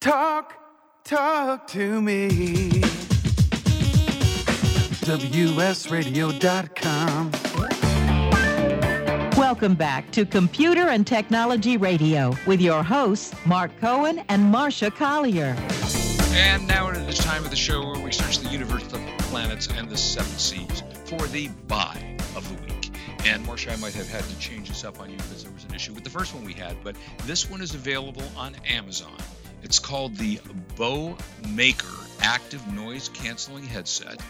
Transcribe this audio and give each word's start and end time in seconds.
Talk, 0.00 0.54
talk 1.02 1.66
to 1.68 2.00
me. 2.00 2.82
WSRadio.com. 5.02 7.32
Welcome 9.36 9.74
back 9.74 10.12
to 10.12 10.24
Computer 10.24 10.82
and 10.82 11.04
Technology 11.04 11.76
Radio 11.76 12.32
with 12.46 12.60
your 12.60 12.84
hosts, 12.84 13.34
Mark 13.44 13.72
Cohen 13.80 14.22
and 14.28 14.54
Marsha 14.54 14.94
Collier. 14.94 15.56
And 16.30 16.64
now 16.68 16.90
it 16.90 16.96
is 16.98 17.18
time 17.18 17.42
of 17.42 17.50
the 17.50 17.56
show 17.56 17.84
where 17.84 18.00
we 18.00 18.12
search 18.12 18.38
the 18.38 18.50
universe, 18.50 18.86
the 18.86 19.00
planets, 19.18 19.66
and 19.66 19.88
the 19.88 19.96
seven 19.96 20.30
seas 20.38 20.84
for 21.06 21.26
the 21.26 21.48
buy 21.66 22.16
of 22.36 22.48
the 22.48 22.54
week. 22.72 22.92
And 23.26 23.44
Marsha, 23.44 23.72
I 23.72 23.76
might 23.80 23.94
have 23.94 24.08
had 24.08 24.22
to 24.22 24.38
change 24.38 24.68
this 24.68 24.84
up 24.84 25.00
on 25.00 25.10
you 25.10 25.16
because 25.16 25.42
there 25.42 25.52
was 25.52 25.64
an 25.64 25.74
issue 25.74 25.92
with 25.92 26.04
the 26.04 26.10
first 26.10 26.36
one 26.36 26.44
we 26.44 26.52
had, 26.52 26.76
but 26.84 26.94
this 27.26 27.50
one 27.50 27.60
is 27.60 27.74
available 27.74 28.22
on 28.36 28.54
Amazon. 28.64 29.16
It's 29.62 29.78
called 29.78 30.16
the 30.16 30.40
Bow 30.76 31.16
Maker 31.50 31.86
Active 32.20 32.66
Noise 32.72 33.08
Canceling 33.10 33.64
Headset. 33.64 34.20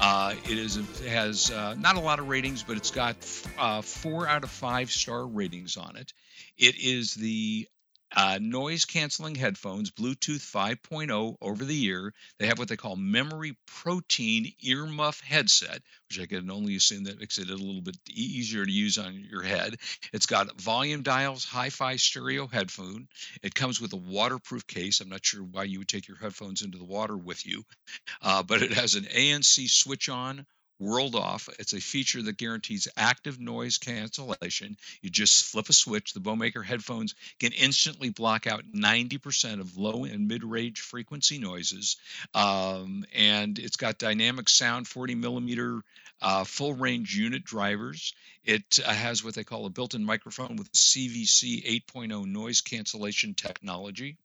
Uh, 0.00 0.34
it 0.44 0.58
is 0.58 0.76
it 0.76 1.08
has 1.08 1.50
uh, 1.50 1.74
not 1.78 1.96
a 1.96 2.00
lot 2.00 2.18
of 2.18 2.28
ratings, 2.28 2.62
but 2.62 2.76
it's 2.76 2.90
got 2.90 3.16
uh, 3.58 3.80
four 3.80 4.26
out 4.26 4.44
of 4.44 4.50
five 4.50 4.90
star 4.90 5.26
ratings 5.26 5.76
on 5.76 5.96
it. 5.96 6.12
It 6.58 6.76
is 6.78 7.14
the 7.14 7.68
uh, 8.14 8.38
noise 8.40 8.84
canceling 8.84 9.34
headphones, 9.34 9.90
Bluetooth 9.90 10.40
5.0 10.40 11.36
over 11.40 11.64
the 11.64 11.84
ear. 11.84 12.12
They 12.38 12.46
have 12.46 12.58
what 12.58 12.68
they 12.68 12.76
call 12.76 12.96
memory 12.96 13.56
protein 13.66 14.52
earmuff 14.64 15.20
headset, 15.22 15.82
which 16.08 16.20
I 16.20 16.26
can 16.26 16.50
only 16.50 16.76
assume 16.76 17.04
that 17.04 17.18
makes 17.18 17.38
it 17.38 17.50
a 17.50 17.54
little 17.54 17.82
bit 17.82 17.96
easier 18.08 18.64
to 18.64 18.72
use 18.72 18.98
on 18.98 19.14
your 19.14 19.42
head. 19.42 19.76
It's 20.12 20.26
got 20.26 20.60
volume 20.60 21.02
dials, 21.02 21.44
hi 21.44 21.70
fi 21.70 21.96
stereo 21.96 22.46
headphone. 22.46 23.08
It 23.42 23.54
comes 23.54 23.80
with 23.80 23.92
a 23.92 23.96
waterproof 23.96 24.66
case. 24.66 25.00
I'm 25.00 25.08
not 25.08 25.24
sure 25.24 25.42
why 25.42 25.64
you 25.64 25.78
would 25.78 25.88
take 25.88 26.08
your 26.08 26.18
headphones 26.18 26.62
into 26.62 26.78
the 26.78 26.84
water 26.84 27.16
with 27.16 27.44
you, 27.46 27.64
uh, 28.22 28.42
but 28.42 28.62
it 28.62 28.72
has 28.72 28.94
an 28.94 29.04
ANC 29.04 29.68
switch 29.68 30.08
on 30.08 30.46
World 30.78 31.14
Off. 31.14 31.48
It's 31.58 31.72
a 31.72 31.80
feature 31.80 32.22
that 32.22 32.36
guarantees 32.36 32.88
active 32.96 33.40
noise 33.40 33.78
cancellation. 33.78 34.76
You 35.02 35.10
just 35.10 35.44
flip 35.44 35.68
a 35.68 35.72
switch. 35.72 36.12
The 36.12 36.20
Bowmaker 36.20 36.64
headphones 36.64 37.14
can 37.38 37.52
instantly 37.52 38.10
block 38.10 38.46
out 38.46 38.64
90% 38.74 39.60
of 39.60 39.76
low 39.76 40.04
and 40.04 40.28
mid 40.28 40.44
range 40.44 40.80
frequency 40.80 41.38
noises. 41.38 41.96
Um, 42.34 43.04
and 43.14 43.58
it's 43.58 43.76
got 43.76 43.98
dynamic 43.98 44.48
sound, 44.48 44.88
40 44.88 45.14
millimeter 45.14 45.82
uh, 46.20 46.44
full 46.44 46.74
range 46.74 47.14
unit 47.14 47.44
drivers. 47.44 48.14
It 48.44 48.78
uh, 48.84 48.92
has 48.92 49.24
what 49.24 49.34
they 49.34 49.44
call 49.44 49.66
a 49.66 49.70
built 49.70 49.94
in 49.94 50.04
microphone 50.04 50.56
with 50.56 50.72
CVC 50.72 51.82
8.0 51.88 52.26
noise 52.26 52.60
cancellation 52.60 53.34
technology. 53.34 54.16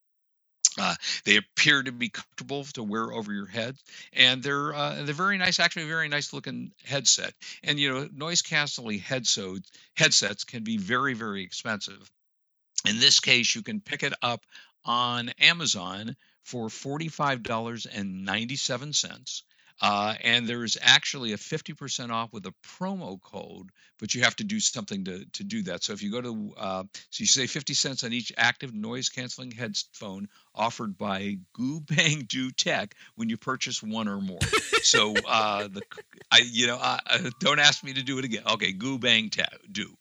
Uh, 0.79 0.95
they 1.25 1.35
appear 1.35 1.83
to 1.83 1.91
be 1.91 2.09
comfortable 2.09 2.63
to 2.63 2.83
wear 2.83 3.11
over 3.11 3.33
your 3.33 3.45
head, 3.45 3.75
and 4.13 4.41
they're 4.41 4.73
uh, 4.73 5.03
they're 5.03 5.13
very 5.13 5.37
nice, 5.37 5.59
actually 5.59 5.85
very 5.85 6.07
nice 6.07 6.31
looking 6.31 6.71
headset. 6.85 7.33
And 7.63 7.77
you 7.77 7.91
know, 7.91 8.09
noise 8.13 8.41
canceling 8.41 8.99
headsets 8.99 9.69
headsets 9.95 10.45
can 10.45 10.63
be 10.63 10.77
very 10.77 11.13
very 11.13 11.43
expensive. 11.43 12.09
In 12.87 12.99
this 12.99 13.19
case, 13.19 13.53
you 13.55 13.61
can 13.61 13.81
pick 13.81 14.03
it 14.03 14.13
up 14.21 14.45
on 14.85 15.29
Amazon 15.39 16.15
for 16.43 16.69
forty 16.69 17.09
five 17.09 17.43
dollars 17.43 17.85
and 17.85 18.23
ninety 18.23 18.55
seven 18.55 18.93
cents. 18.93 19.43
Uh, 19.81 20.15
and 20.23 20.47
there's 20.47 20.77
actually 20.81 21.33
a 21.33 21.37
50% 21.37 22.11
off 22.11 22.33
with 22.33 22.45
a 22.45 22.53
promo 22.65 23.21
code, 23.21 23.69
but 23.97 24.13
you 24.13 24.21
have 24.21 24.35
to 24.35 24.43
do 24.43 24.59
something 24.59 25.05
to, 25.05 25.25
to 25.33 25.43
do 25.43 25.63
that. 25.63 25.83
So 25.83 25.93
if 25.93 26.03
you 26.03 26.11
go 26.11 26.21
to, 26.21 26.53
uh, 26.57 26.83
so 27.09 27.21
you 27.21 27.27
say 27.27 27.47
50 27.47 27.73
cents 27.73 28.03
on 28.03 28.11
each 28.11 28.33
active 28.37 28.73
noise 28.73 29.09
canceling 29.09 29.51
headphone 29.51 30.27
offered 30.53 30.97
by 30.97 31.37
Goo 31.53 31.79
Bang 31.81 32.25
Do 32.27 32.51
Tech 32.51 32.95
when 33.15 33.29
you 33.29 33.37
purchase 33.37 33.81
one 33.81 34.07
or 34.07 34.19
more. 34.19 34.39
so 34.81 35.13
uh, 35.27 35.67
the, 35.69 35.81
I, 36.31 36.41
you 36.45 36.67
know, 36.67 36.77
uh, 36.81 36.99
don't 37.39 37.59
ask 37.59 37.83
me 37.83 37.93
to 37.93 38.03
do 38.03 38.19
it 38.19 38.25
again. 38.25 38.43
Okay, 38.51 38.73
Goo 38.73 38.99
Bang 38.99 39.31
Do. 39.71 39.95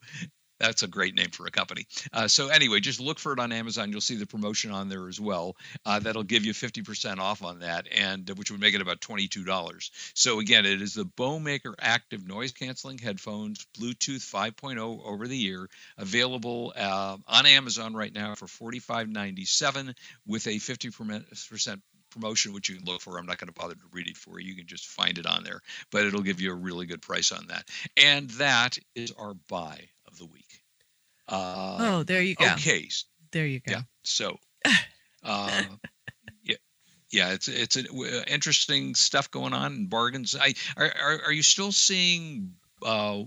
That's 0.59 0.83
a 0.83 0.89
great 0.89 1.15
name 1.15 1.31
for 1.31 1.47
a 1.47 1.51
company. 1.51 1.87
Uh, 2.13 2.29
so 2.29 2.49
anyway, 2.49 2.81
just 2.81 3.01
look 3.01 3.19
for 3.19 3.33
it 3.33 3.39
on 3.39 3.53
Amazon. 3.53 3.91
You'll 3.91 4.01
see 4.01 4.17
the 4.17 4.27
promotion 4.27 4.71
on 4.73 4.89
there 4.89 5.09
as 5.09 5.21
well. 5.21 5.57
Uh, 5.87 6.01
that'll 6.01 6.25
give 6.25 6.45
you 6.45 6.53
50% 6.53 7.19
off 7.19 7.43
on 7.45 7.61
that, 7.61 7.87
and 7.93 8.29
uh, 8.29 8.35
which 8.35 8.51
would 8.51 8.61
make 8.61 8.75
it 8.75 8.81
about 8.81 9.01
$22. 9.01 9.91
So 10.15 10.41
again, 10.41 10.67
it 10.67 10.83
is 10.83 10.95
the 10.95 11.05
Bowmaker 11.05 11.75
Active 11.79 12.27
Noise 12.27 12.53
Canceling 12.53 12.99
Headphones, 12.99 13.67
Bluetooth 13.79 14.23
5.0 14.23 15.05
over 15.05 15.29
the 15.29 15.45
ear, 15.47 15.69
available 15.97 16.73
uh, 16.77 17.17
on 17.27 17.47
Amazon 17.47 17.95
right 17.95 18.13
now 18.13 18.35
for 18.35 18.47
$45.97 18.47 19.95
with 20.27 20.47
a 20.47 20.57
50% 20.57 21.81
promotion, 22.11 22.53
which 22.53 22.69
you 22.69 22.77
can 22.77 22.85
look 22.85 23.01
for. 23.01 23.19
I'm 23.19 23.27
not 23.27 23.39
going 23.39 23.53
to 23.53 23.61
bother 23.61 23.75
to 23.75 23.81
read 23.93 24.09
it 24.09 24.17
for 24.17 24.41
you. 24.41 24.49
You 24.49 24.57
can 24.57 24.67
just 24.67 24.87
find 24.87 25.19
it 25.19 25.27
on 25.27 25.45
there, 25.45 25.61
but 25.91 26.05
it'll 26.05 26.23
give 26.23 26.41
you 26.41 26.53
a 26.53 26.57
really 26.57 26.87
good 26.87 27.03
price 27.03 27.33
on 27.33 27.47
that. 27.49 27.69
And 27.97 28.31
that 28.31 28.79
is 28.95 29.13
our 29.13 29.35
buy. 29.35 29.89
Uh, 31.29 31.77
oh, 31.81 32.03
there 32.05 32.23
you 32.23 32.35
go. 32.35 32.47
Okay. 32.53 32.89
There 33.33 33.47
you 33.47 33.61
go. 33.61 33.73
Yeah. 33.73 33.83
So, 34.03 34.39
uh, 35.23 35.63
yeah, 36.43 36.57
yeah, 37.11 37.33
it's 37.33 37.49
it's 37.49 37.77
an, 37.77 37.87
uh, 37.93 38.23
interesting 38.27 38.95
stuff 38.95 39.31
going 39.31 39.53
on 39.53 39.73
and 39.73 39.91
bargains. 39.91 40.35
I 40.39 40.55
are 40.77 40.91
are, 41.01 41.21
are 41.27 41.33
you 41.33 41.43
still 41.43 41.73
seeing 41.73 42.55
uh, 42.83 43.23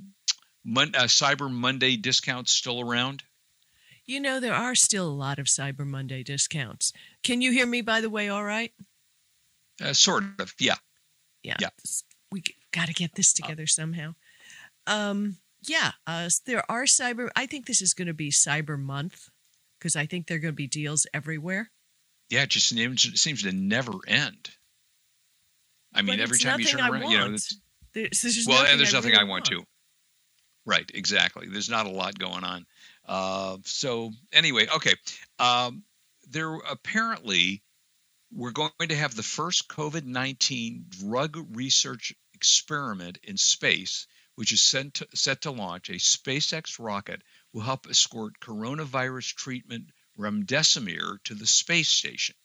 Mon- 0.64 0.96
uh, 0.96 1.04
Cyber 1.04 1.52
Monday 1.52 1.96
discounts 1.98 2.52
still 2.52 2.82
around? 2.82 3.24
You 4.06 4.20
know, 4.20 4.40
there 4.40 4.56
are 4.56 4.76
still 4.76 5.08
a 5.08 5.14
lot 5.14 5.38
of 5.38 5.46
Cyber 5.46 5.86
Monday 5.86 6.24
discounts. 6.24 6.92
Can 7.24 7.42
you 7.42 7.52
hear 7.52 7.68
me, 7.68 7.82
by 7.82 8.02
the 8.02 8.10
way, 8.10 8.30
all 8.30 8.44
right? 8.44 8.74
Uh, 9.82 9.94
sort 9.94 10.24
of, 10.40 10.54
yeah. 10.60 10.76
Yeah. 11.44 11.56
Yeah. 11.60 11.70
We 12.32 12.44
got 12.72 12.88
to 12.88 12.94
get 12.94 13.16
this 13.16 13.32
together 13.32 13.68
somehow. 13.68 14.16
Um, 14.88 15.38
yeah, 15.64 15.92
uh, 16.08 16.30
there 16.46 16.64
are 16.70 16.86
cyber. 16.86 17.30
I 17.36 17.46
think 17.46 17.66
this 17.66 17.82
is 17.82 17.94
going 17.94 18.08
to 18.08 18.14
be 18.14 18.32
Cyber 18.32 18.80
Month 18.80 19.30
because 19.80 19.96
I 19.96 20.06
think 20.06 20.28
there 20.28 20.38
are 20.38 20.40
going 20.40 20.54
to 20.54 20.56
be 20.56 20.68
deals 20.68 21.06
everywhere. 21.14 21.70
Yeah, 22.30 22.44
it 22.44 22.50
just 22.50 22.70
seems 22.70 23.44
to 23.44 23.52
never 23.52 23.94
end. 24.08 24.50
I 25.94 26.02
mean, 26.02 26.20
every 26.20 26.40
time 26.40 26.60
you 26.60 26.66
turn 26.66 26.80
around, 26.80 27.12
you 27.12 27.18
know, 27.18 27.38
there's, 27.94 28.46
well, 28.48 28.66
and 28.66 28.80
there's 28.80 28.94
I 28.94 28.98
nothing 28.98 29.12
really 29.12 29.24
I 29.24 29.30
want 29.30 29.46
to. 29.46 29.64
Right, 30.66 30.90
exactly. 30.94 31.48
There's 31.50 31.70
not 31.70 31.88
a 31.88 31.90
lot 31.90 32.18
going 32.18 32.44
on. 32.44 32.66
Uh, 33.06 33.58
so 33.66 34.12
anyway, 34.32 34.68
okay. 34.76 34.94
Um, 35.40 35.84
there 36.30 36.54
apparently 36.56 37.62
we're 38.34 38.52
going 38.52 38.72
to 38.80 38.96
have 38.96 39.16
the 39.16 39.24
first 39.24 39.68
COVID 39.68 40.06
19 40.06 40.86
drug 40.88 41.38
research 41.52 42.14
experiment 42.34 43.18
in 43.24 43.36
space 43.36 44.08
which 44.36 44.52
is 44.52 44.62
set 44.62 44.94
to, 44.94 45.08
set 45.14 45.42
to 45.42 45.52
launch, 45.52 45.90
a 45.90 45.94
SpaceX 45.94 46.80
rocket 46.80 47.22
will 47.54 47.62
help 47.62 47.88
escort 47.90 48.40
coronavirus 48.40 49.36
treatment 49.36 49.90
remdesivir 50.18 51.22
to 51.24 51.36
the 51.36 51.48
space 51.48 51.90
station. 51.90 52.36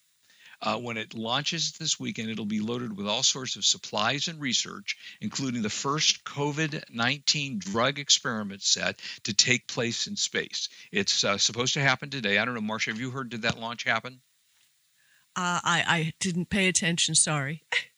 Uh, 0.62 0.78
when 0.78 0.96
it 0.96 1.14
launches 1.14 1.72
this 1.72 2.00
weekend, 2.00 2.30
it'll 2.30 2.46
be 2.46 2.60
loaded 2.60 2.96
with 2.96 3.06
all 3.06 3.22
sorts 3.22 3.56
of 3.56 3.64
supplies 3.64 4.28
and 4.28 4.40
research, 4.40 4.96
including 5.20 5.62
the 5.62 5.70
first 5.70 6.24
COVID 6.24 6.84
19 6.90 7.58
drug 7.58 7.98
experiment 7.98 8.62
set 8.62 9.00
to 9.24 9.34
take 9.34 9.66
place 9.66 10.06
in 10.06 10.16
space. 10.16 10.70
It's 10.90 11.24
uh, 11.24 11.36
supposed 11.36 11.74
to 11.74 11.82
happen 11.82 12.08
today. 12.08 12.38
I 12.38 12.44
don't 12.44 12.54
know, 12.54 12.60
Marsha, 12.60 12.88
have 12.88 13.00
you 13.00 13.10
heard, 13.10 13.28
did 13.28 13.42
that 13.42 13.58
launch 13.58 13.84
happen? 13.84 14.20
Uh, 15.36 15.60
I, 15.62 15.84
I 15.86 16.12
didn't 16.20 16.48
pay 16.48 16.68
attention, 16.68 17.14
sorry. 17.14 17.62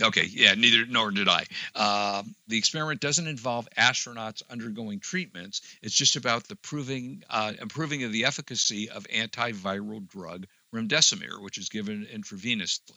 Okay, 0.00 0.24
yeah, 0.24 0.54
neither 0.54 0.86
nor 0.86 1.10
did 1.10 1.28
I. 1.28 1.44
Uh, 1.74 2.22
the 2.46 2.56
experiment 2.56 3.00
doesn't 3.00 3.26
involve 3.26 3.68
astronauts 3.76 4.42
undergoing 4.48 5.00
treatments. 5.00 5.60
It's 5.82 5.94
just 5.94 6.16
about 6.16 6.48
the 6.48 6.56
proving 6.56 7.24
uh, 7.28 7.52
improving 7.60 8.02
of 8.04 8.12
the 8.12 8.24
efficacy 8.24 8.88
of 8.88 9.06
antiviral 9.08 10.08
drug 10.08 10.46
remdesivir, 10.74 11.42
which 11.42 11.58
is 11.58 11.68
given 11.68 12.06
intravenously. 12.06 12.92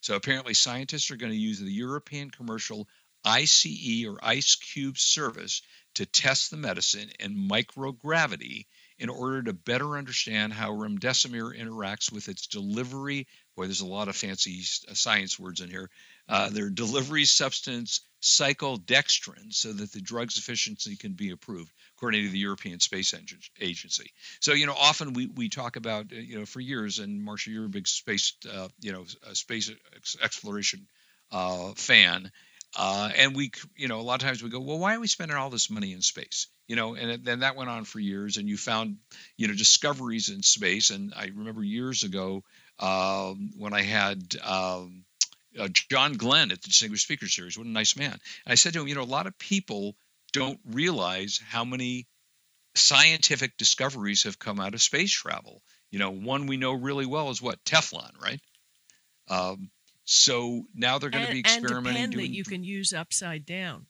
So 0.00 0.14
apparently, 0.14 0.54
scientists 0.54 1.10
are 1.10 1.16
going 1.16 1.32
to 1.32 1.38
use 1.38 1.60
the 1.60 1.70
European 1.70 2.30
commercial 2.30 2.88
ICE 3.22 4.06
or 4.06 4.18
Ice 4.22 4.54
Cube 4.54 4.96
service 4.96 5.60
to 5.94 6.06
test 6.06 6.50
the 6.50 6.56
medicine 6.56 7.10
in 7.18 7.48
microgravity 7.48 8.64
in 8.98 9.08
order 9.08 9.42
to 9.42 9.52
better 9.52 9.96
understand 9.98 10.52
how 10.52 10.70
remdesivir 10.70 11.58
interacts 11.58 12.12
with 12.12 12.28
its 12.28 12.46
delivery. 12.46 13.26
Boy, 13.56 13.64
there's 13.64 13.80
a 13.80 13.86
lot 13.86 14.08
of 14.08 14.16
fancy 14.16 14.62
uh, 14.88 14.94
science 14.94 15.38
words 15.38 15.60
in 15.60 15.68
here 15.70 15.90
uh, 16.30 16.48
their 16.50 16.70
delivery 16.70 17.24
substance 17.24 18.00
cyclodextrin 18.22 19.52
so 19.52 19.72
that 19.72 19.92
the 19.92 20.00
drug's 20.00 20.36
efficiency 20.36 20.96
can 20.96 21.12
be 21.12 21.30
improved 21.30 21.72
according 21.96 22.24
to 22.24 22.30
the 22.30 22.38
european 22.38 22.78
space 22.78 23.14
agency 23.60 24.10
so 24.40 24.52
you 24.52 24.66
know 24.66 24.74
often 24.78 25.14
we, 25.14 25.26
we 25.26 25.48
talk 25.48 25.76
about 25.76 26.06
uh, 26.12 26.16
you 26.16 26.38
know 26.38 26.44
for 26.44 26.60
years 26.60 26.98
and 26.98 27.26
marsha 27.26 27.48
you're 27.48 27.64
a 27.64 27.70
big 27.70 27.88
space 27.88 28.34
uh, 28.52 28.68
you 28.80 28.92
know 28.92 29.04
space 29.32 29.70
exploration 30.22 30.86
uh, 31.32 31.72
fan 31.76 32.30
uh, 32.76 33.10
and 33.16 33.34
we 33.34 33.50
you 33.74 33.88
know 33.88 34.00
a 34.00 34.02
lot 34.02 34.22
of 34.22 34.26
times 34.26 34.42
we 34.42 34.50
go 34.50 34.60
well 34.60 34.78
why 34.78 34.94
are 34.94 35.00
we 35.00 35.06
spending 35.06 35.36
all 35.36 35.50
this 35.50 35.70
money 35.70 35.92
in 35.92 36.02
space 36.02 36.46
you 36.70 36.76
know, 36.76 36.94
and 36.94 37.24
then 37.24 37.40
that 37.40 37.56
went 37.56 37.68
on 37.68 37.82
for 37.82 37.98
years, 37.98 38.36
and 38.36 38.48
you 38.48 38.56
found, 38.56 38.98
you 39.36 39.48
know, 39.48 39.54
discoveries 39.54 40.28
in 40.28 40.44
space. 40.44 40.90
And 40.90 41.12
I 41.16 41.24
remember 41.34 41.64
years 41.64 42.04
ago 42.04 42.44
um, 42.78 43.50
when 43.58 43.74
I 43.74 43.82
had 43.82 44.36
um, 44.40 45.04
uh, 45.58 45.68
John 45.68 46.14
Glenn 46.14 46.50
at 46.50 46.60
the 46.62 46.68
Distinguished 46.68 47.04
Speaker 47.04 47.26
Series. 47.26 47.56
What 47.58 47.66
a 47.66 47.70
nice 47.70 47.96
man! 47.96 48.12
And 48.12 48.52
I 48.52 48.54
said 48.54 48.72
to 48.74 48.80
him, 48.80 48.88
you 48.88 48.94
know, 48.94 49.02
a 49.02 49.04
lot 49.04 49.26
of 49.26 49.38
people 49.38 49.96
don't 50.32 50.60
realize 50.64 51.40
how 51.48 51.64
many 51.64 52.06
scientific 52.74 53.56
discoveries 53.56 54.24
have 54.24 54.38
come 54.38 54.60
out 54.60 54.74
of 54.74 54.82
space 54.82 55.12
travel. 55.12 55.62
You 55.90 55.98
know, 55.98 56.10
one 56.10 56.46
we 56.46 56.56
know 56.56 56.72
really 56.72 57.06
well 57.06 57.30
is 57.30 57.42
what 57.42 57.62
Teflon, 57.64 58.12
right? 58.22 58.40
Um, 59.28 59.70
so 60.04 60.64
now 60.74 60.98
they're 60.98 61.10
going 61.10 61.26
to 61.26 61.32
be 61.32 61.40
experimenting. 61.40 61.88
And 61.88 61.96
a 61.96 62.00
pen 62.00 62.10
doing, 62.10 62.26
that 62.26 62.36
you 62.36 62.44
can 62.44 62.64
use 62.64 62.92
upside 62.92 63.44
down. 63.44 63.86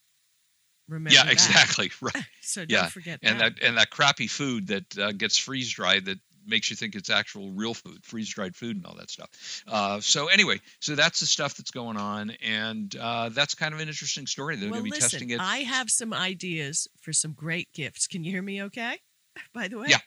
Remember 0.88 1.14
yeah, 1.14 1.24
that. 1.24 1.32
exactly. 1.32 1.90
Right. 2.00 2.24
so 2.42 2.64
don't 2.64 2.70
yeah. 2.70 2.88
forget 2.88 3.20
and 3.22 3.40
that. 3.40 3.56
that 3.56 3.66
and 3.66 3.76
that 3.78 3.90
crappy 3.90 4.26
food 4.26 4.68
that 4.68 4.98
uh, 4.98 5.12
gets 5.12 5.38
freeze 5.38 5.70
dried 5.70 6.06
that 6.06 6.18
makes 6.46 6.70
you 6.70 6.76
think 6.76 6.94
it's 6.94 7.10
actual 7.10 7.50
real 7.50 7.74
food, 7.74 8.04
freeze 8.04 8.28
dried 8.28 8.56
food, 8.56 8.76
and 8.76 8.86
all 8.86 8.96
that 8.96 9.10
stuff. 9.10 9.28
Uh, 9.66 10.00
so 10.00 10.26
anyway, 10.26 10.60
so 10.80 10.94
that's 10.94 11.20
the 11.20 11.26
stuff 11.26 11.56
that's 11.56 11.70
going 11.70 11.96
on, 11.96 12.30
and 12.44 12.94
uh, 12.96 13.28
that's 13.30 13.54
kind 13.54 13.74
of 13.74 13.80
an 13.80 13.88
interesting 13.88 14.26
story. 14.26 14.56
They're 14.56 14.70
well, 14.70 14.80
going 14.80 14.90
to 14.90 14.96
be 14.96 15.00
listen, 15.02 15.10
testing 15.10 15.30
it. 15.30 15.40
I 15.40 15.58
have 15.58 15.90
some 15.90 16.12
ideas 16.12 16.88
for 17.00 17.12
some 17.12 17.32
great 17.32 17.72
gifts. 17.72 18.06
Can 18.06 18.24
you 18.24 18.30
hear 18.30 18.42
me 18.42 18.62
okay? 18.64 18.98
By 19.54 19.68
the 19.68 19.78
way? 19.78 19.86
Yeah. 19.88 19.98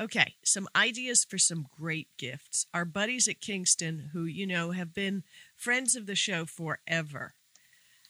Okay, 0.00 0.34
some 0.44 0.68
ideas 0.76 1.24
for 1.24 1.38
some 1.38 1.66
great 1.76 2.06
gifts. 2.18 2.66
Our 2.72 2.84
buddies 2.84 3.26
at 3.26 3.40
Kingston, 3.40 4.10
who, 4.12 4.24
you 4.24 4.46
know, 4.46 4.70
have 4.70 4.94
been 4.94 5.24
friends 5.56 5.96
of 5.96 6.06
the 6.06 6.14
show 6.14 6.44
forever, 6.44 7.34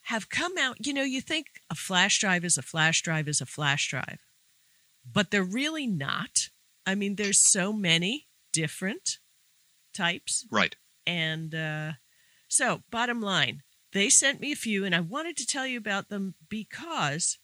have 0.03 0.29
come 0.29 0.59
out. 0.59 0.87
You 0.87 0.93
know, 0.93 1.03
you 1.03 1.23
think 1.23 1.47
a 1.71 1.75
flash 1.75 2.19
drive 2.19 2.45
is 2.45 2.59
a 2.59 2.63
flash 2.63 3.01
drive 3.01 3.27
is 3.27 3.41
a 3.41 3.47
flash 3.47 3.89
drive, 3.89 4.19
but 5.11 5.31
they're 5.31 5.43
really 5.43 5.87
not. 5.87 6.51
I 6.89 6.95
mean, 6.95 7.17
there's 7.17 7.39
so 7.39 7.71
many 7.71 8.29
different 8.51 9.19
types. 9.93 10.47
right. 10.51 10.75
And 11.07 11.55
uh, 11.55 11.93
so, 12.49 12.83
bottom 12.91 13.21
line, 13.21 13.63
they 13.93 14.09
sent 14.09 14.41
me 14.41 14.53
a 14.53 14.57
few, 14.57 14.87
and 14.87 14.95
I 14.95 15.01
wanted 15.01 15.37
to 15.37 15.47
tell 15.47 15.67
you 15.67 15.77
about 15.77 16.09
them 16.09 16.35
because 16.49 17.37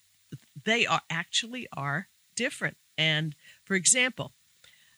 they 0.65 0.87
are 0.87 1.03
actually 1.11 1.67
are 1.77 2.09
different. 2.35 2.79
And 2.97 3.37
for 3.67 3.75
example, 3.75 4.33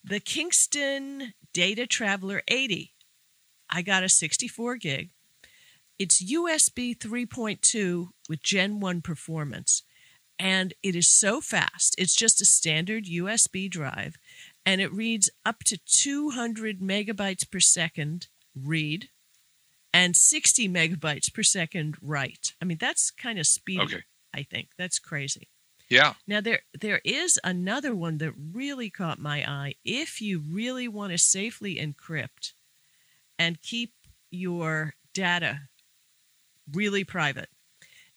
the 0.05 0.21
Kingston 0.21 1.35
Data 1.53 1.85
Traveler 1.85 2.43
80, 2.47 2.95
I 3.69 3.83
got 3.83 4.05
a 4.05 4.09
64 4.09 4.77
gig. 4.77 5.11
It's 5.99 6.23
USB 6.23 6.97
3.2 6.97 8.11
with 8.29 8.43
Gen 8.45 8.79
1 8.79 9.01
performance. 9.01 9.83
And 10.39 10.75
it 10.83 10.95
is 10.95 11.09
so 11.09 11.41
fast. 11.41 11.95
It's 11.99 12.15
just 12.15 12.41
a 12.41 12.45
standard 12.45 13.07
USB 13.07 13.71
drive. 13.71 14.19
And 14.67 14.81
it 14.81 14.93
reads 14.93 15.31
up 15.45 15.61
to 15.65 15.79
200 15.79 16.81
megabytes 16.81 17.49
per 17.49 17.61
second 17.61 18.27
read 18.55 19.09
and 19.95 20.15
60 20.17 20.69
megabytes 20.69 21.33
per 21.33 21.43
second 21.43 21.97
write. 22.03 22.53
I 22.61 22.65
mean, 22.67 22.79
that's 22.79 23.11
kind 23.11 23.39
of 23.39 23.47
speedy, 23.47 23.83
Okay. 23.85 24.03
I 24.35 24.43
think. 24.43 24.71
That's 24.77 24.99
crazy. 24.99 25.49
Yeah. 25.89 26.15
Now 26.27 26.41
there 26.41 26.61
there 26.79 27.01
is 27.05 27.39
another 27.45 27.95
one 27.95 28.19
that 28.19 28.35
really 28.37 28.91
caught 28.91 29.21
my 29.21 29.49
eye. 29.49 29.77
If 29.85 30.21
you 30.21 30.41
really 30.41 30.89
want 30.89 31.13
to 31.13 31.19
safely 31.19 31.77
encrypt 31.77 32.53
and 33.39 33.63
keep 33.63 33.93
your 34.31 34.95
data 35.15 35.61
really 36.73 37.05
private, 37.05 37.49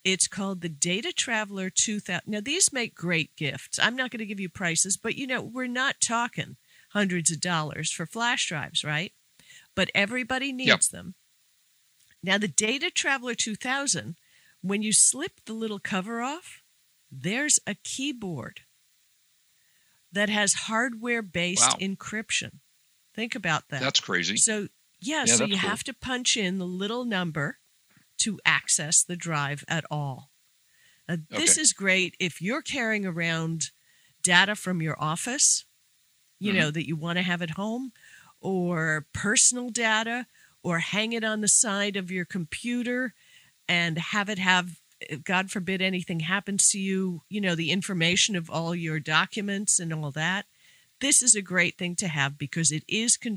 it's 0.04 0.28
called 0.28 0.62
the 0.62 0.70
Data 0.70 1.12
Traveler 1.12 1.70
2000. 1.70 2.22
Now 2.26 2.40
these 2.42 2.72
make 2.72 2.96
great 2.96 3.36
gifts. 3.36 3.78
I'm 3.82 3.96
not 3.96 4.12
going 4.12 4.20
to 4.20 4.26
give 4.26 4.40
you 4.40 4.50
prices, 4.50 4.98
but 4.98 5.16
you 5.16 5.28
know, 5.28 5.42
we're 5.42 5.68
not 5.68 5.96
talking 6.02 6.56
hundreds 6.92 7.32
of 7.32 7.40
dollars 7.42 7.92
for 7.92 8.06
flash 8.06 8.48
drives, 8.48 8.84
right? 8.84 9.14
But 9.76 9.92
everybody 9.94 10.52
needs 10.54 10.68
Yep. 10.68 10.82
them. 10.92 11.16
Now 12.24 12.38
the 12.38 12.48
Data 12.48 12.90
Traveler 12.90 13.36
2000, 13.36 14.16
when 14.62 14.82
you 14.82 14.92
slip 14.94 15.42
the 15.46 15.54
little 15.54 15.80
cover 15.80 16.22
off, 16.22 16.62
there's 17.12 17.60
a 17.68 17.76
keyboard 17.76 18.62
that 20.12 20.30
has 20.30 20.54
hardware 20.54 21.22
based 21.22 21.72
Wow. 21.74 21.78
encryption. 21.80 22.60
Think 23.16 23.36
about 23.36 23.70
that. 23.70 23.82
That's 23.82 24.00
crazy. 24.00 24.38
so, 24.38 24.70
yeah, 25.00 25.26
Yeah, 25.26 25.36
so 25.36 25.44
you 25.46 25.52
cool. 25.58 25.70
have 25.70 25.84
to 25.86 25.94
punch 25.94 26.36
in 26.36 26.58
the 26.58 26.66
little 26.66 27.06
number 27.06 27.59
to 28.20 28.40
access 28.46 29.04
the 29.04 29.16
drive 29.16 29.64
at 29.68 29.86
all. 29.92 30.32
Now, 31.08 31.18
this 31.30 31.52
Okay. 31.52 31.62
is 31.62 31.74
great 31.74 32.16
if 32.20 32.42
you're 32.42 32.62
carrying 32.62 33.06
around 33.06 33.72
data 34.24 34.56
from 34.56 34.82
your 34.82 34.96
office, 35.02 35.66
you 36.40 36.52
Mm-hmm. 36.52 36.60
know, 36.60 36.72
that 36.72 36.88
you 36.88 36.96
want 36.96 37.18
to 37.18 37.24
have 37.24 37.42
at 37.42 37.52
home, 37.52 37.92
or 38.42 39.06
personal 39.14 39.70
data, 39.70 40.28
or 40.64 40.80
hang 40.80 41.14
it 41.14 41.24
on 41.24 41.42
the 41.42 41.48
side 41.48 41.96
of 41.96 42.12
your 42.12 42.26
computer 42.26 43.14
and 43.68 43.98
have 43.98 44.30
it 44.30 44.40
have 44.40 44.80
God 45.24 45.50
forbid 45.50 45.82
anything 45.82 46.20
happens 46.22 46.70
to 46.72 46.80
you, 46.80 47.22
you 47.30 47.40
know, 47.40 47.56
the 47.56 47.72
information 47.72 48.36
of 48.36 48.50
all 48.50 48.76
your 48.76 49.00
documents 49.00 49.80
and 49.80 49.94
all 49.94 50.12
that. 50.12 50.46
This 51.00 51.22
is 51.22 51.36
a 51.36 51.42
great 51.42 51.78
thing 51.78 51.96
to 51.98 52.10
have 52.10 52.38
because 52.38 52.70
it 52.72 52.84
is 52.88 53.16
con- 53.16 53.36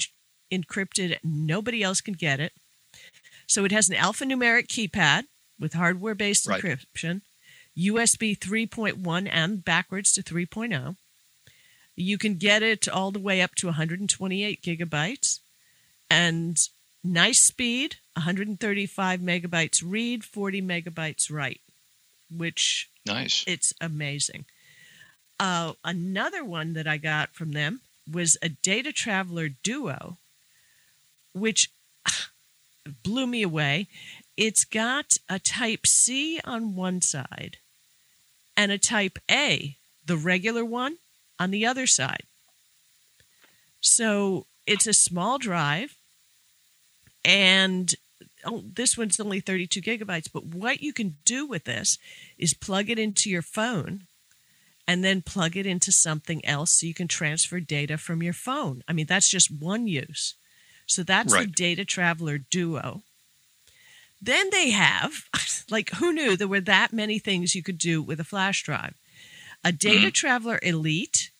encrypted. 0.53 1.19
Nobody 1.23 1.83
else 1.85 2.01
can 2.01 2.15
get 2.15 2.41
it. 2.41 2.53
So 3.53 3.67
it 3.67 3.73
has 3.73 3.91
an 3.91 3.97
alphanumeric 3.97 4.67
keypad 4.69 5.25
with 5.61 5.75
hardware 5.75 6.15
based 6.15 6.47
Right. 6.47 6.63
encryption, 6.63 7.21
USB 7.77 8.35
3.1 8.35 9.29
and 9.31 9.63
backwards 9.63 10.11
to 10.13 10.23
3.0. 10.23 10.97
You 11.95 12.17
can 12.17 12.37
get 12.37 12.63
it 12.63 12.89
all 12.89 13.11
the 13.11 13.19
way 13.19 13.43
up 13.43 13.55
to 13.57 13.67
128 13.67 14.63
gigabytes 14.63 15.41
and 16.09 16.57
nice 17.05 17.41
speed 17.41 17.97
135 18.15 19.21
megabytes 19.21 19.83
read 19.85 20.25
40 20.25 20.63
megabytes 20.63 21.31
write 21.31 21.61
which 22.35 22.89
nice. 23.05 23.45
it's 23.47 23.75
amazing 23.83 24.47
uh, 25.41 25.73
another 25.85 26.45
one 26.45 26.75
that 26.75 26.87
i 26.87 26.97
got 26.97 27.35
from 27.35 27.53
them 27.53 27.81
was 28.11 28.37
a 28.41 28.49
data 28.49 28.93
traveler 28.93 29.49
duo 29.49 30.17
which 31.35 31.71
blew 33.03 33.27
me 33.27 33.43
away 33.43 33.87
it's 34.37 34.65
got 34.65 35.17
a 35.29 35.39
type 35.39 35.87
c 35.87 36.41
on 36.45 36.75
one 36.75 37.01
side 37.01 37.59
and 38.57 38.73
a 38.73 38.79
type 38.79 39.19
a 39.31 39.77
the 40.05 40.17
regular 40.17 40.65
one 40.65 40.97
on 41.39 41.51
the 41.51 41.67
other 41.67 41.87
side 41.87 42.25
so 43.81 44.47
it's 44.67 44.87
a 44.87 44.93
small 44.93 45.39
drive 45.39 45.97
and 47.25 47.95
oh, 48.45 48.65
this 48.75 48.97
one's 48.97 49.21
only 49.21 49.41
32 49.41 49.81
gigabytes. 49.81 50.29
But 50.33 50.47
what 50.47 50.83
you 50.83 50.93
can 50.93 51.17
do 51.25 51.47
with 51.47 51.65
this 51.65 51.99
is 52.39 52.55
plug 52.55 52.91
it 52.91 52.99
into 52.99 53.31
your 53.31 53.43
phone 53.43 54.03
and 54.87 55.05
then 55.05 55.23
plug 55.23 55.57
it 55.57 55.67
into 55.67 55.93
something 55.93 56.45
else 56.45 56.73
so 56.73 56.87
you 56.87 56.95
can 56.95 57.09
transfer 57.09 57.61
data 57.61 57.97
from 57.99 58.23
your 58.23 58.33
phone. 58.33 58.83
I 58.89 58.93
mean, 58.93 59.07
that's 59.07 59.31
just 59.31 59.51
one 59.51 59.87
use. 59.87 60.35
So 60.87 61.03
that's 61.03 61.33
the 61.33 61.47
Data 61.47 61.85
Traveler 61.85 62.39
Duo. 62.39 63.03
Then 64.21 64.51
they 64.51 64.71
have, 64.71 65.25
like, 65.71 65.91
who 65.91 66.13
knew 66.13 66.37
there 66.37 66.49
were 66.49 66.61
that 66.61 66.93
many 66.93 67.19
things 67.19 67.55
you 67.55 67.63
could 67.63 67.79
do 67.79 68.01
with 68.01 68.21
a 68.21 68.25
flash 68.25 68.63
drive? 68.63 68.95
A 69.65 69.73
Data 69.73 69.99
mm-hmm. 69.99 70.09
Traveler 70.11 70.59
Elite 70.63 71.31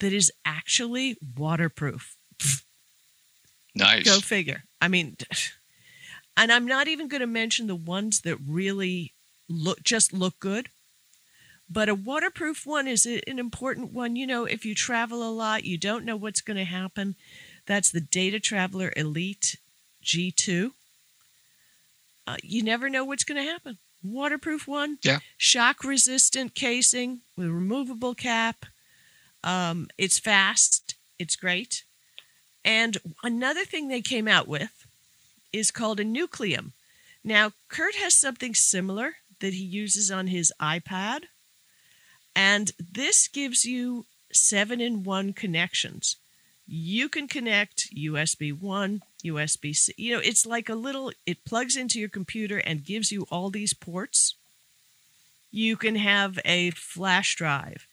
that 0.00 0.12
is 0.12 0.32
actually 0.44 1.16
waterproof. 1.36 2.16
Nice. 3.74 4.04
Go 4.04 4.20
figure. 4.20 4.64
I 4.80 4.88
mean, 4.88 5.16
and 6.36 6.52
I'm 6.52 6.66
not 6.66 6.88
even 6.88 7.08
going 7.08 7.20
to 7.20 7.26
mention 7.26 7.66
the 7.66 7.74
ones 7.74 8.20
that 8.20 8.36
really 8.46 9.12
look 9.48 9.82
just 9.82 10.12
look 10.12 10.38
good. 10.38 10.68
But 11.68 11.88
a 11.88 11.94
waterproof 11.94 12.66
one 12.66 12.86
is 12.86 13.06
an 13.06 13.38
important 13.38 13.92
one. 13.92 14.16
You 14.16 14.26
know, 14.26 14.44
if 14.44 14.64
you 14.64 14.74
travel 14.74 15.26
a 15.26 15.32
lot, 15.32 15.64
you 15.64 15.78
don't 15.78 16.04
know 16.04 16.16
what's 16.16 16.42
going 16.42 16.58
to 16.58 16.64
happen. 16.64 17.16
That's 17.66 17.90
the 17.90 18.00
Data 18.00 18.40
Traveler 18.40 18.92
Elite 18.96 19.56
G2. 20.02 20.72
Uh, 22.26 22.36
you 22.42 22.62
never 22.62 22.88
know 22.88 23.04
what's 23.04 23.24
going 23.24 23.42
to 23.42 23.50
happen. 23.50 23.78
Waterproof 24.02 24.68
one. 24.68 24.98
Yeah. 25.02 25.20
Shock 25.36 25.82
resistant 25.82 26.54
casing 26.54 27.20
with 27.36 27.48
removable 27.48 28.14
cap. 28.14 28.66
Um, 29.42 29.88
it's 29.98 30.18
fast. 30.18 30.94
It's 31.18 31.36
great. 31.36 31.84
And 32.64 32.98
another 33.22 33.64
thing 33.64 33.88
they 33.88 34.00
came 34.00 34.28
out 34.28 34.48
with 34.48 34.86
is 35.52 35.70
called 35.70 36.00
a 36.00 36.04
nucleum. 36.04 36.72
Now, 37.22 37.52
Kurt 37.68 37.94
has 37.96 38.14
something 38.14 38.54
similar 38.54 39.16
that 39.40 39.54
he 39.54 39.64
uses 39.64 40.10
on 40.10 40.26
his 40.28 40.52
iPad. 40.60 41.24
And 42.36 42.72
this 42.78 43.28
gives 43.28 43.64
you 43.64 44.06
seven 44.32 44.80
in 44.80 45.04
one 45.04 45.32
connections. 45.32 46.16
You 46.66 47.08
can 47.08 47.28
connect 47.28 47.94
USB 47.94 48.58
1, 48.58 49.02
USB 49.24 49.74
C. 49.74 49.92
You 49.98 50.14
know, 50.14 50.20
it's 50.22 50.46
like 50.46 50.68
a 50.68 50.74
little, 50.74 51.12
it 51.26 51.44
plugs 51.44 51.76
into 51.76 52.00
your 52.00 52.08
computer 52.08 52.58
and 52.58 52.84
gives 52.84 53.12
you 53.12 53.26
all 53.30 53.50
these 53.50 53.74
ports. 53.74 54.36
You 55.50 55.76
can 55.76 55.96
have 55.96 56.38
a 56.44 56.70
flash 56.70 57.36
drive. 57.36 57.86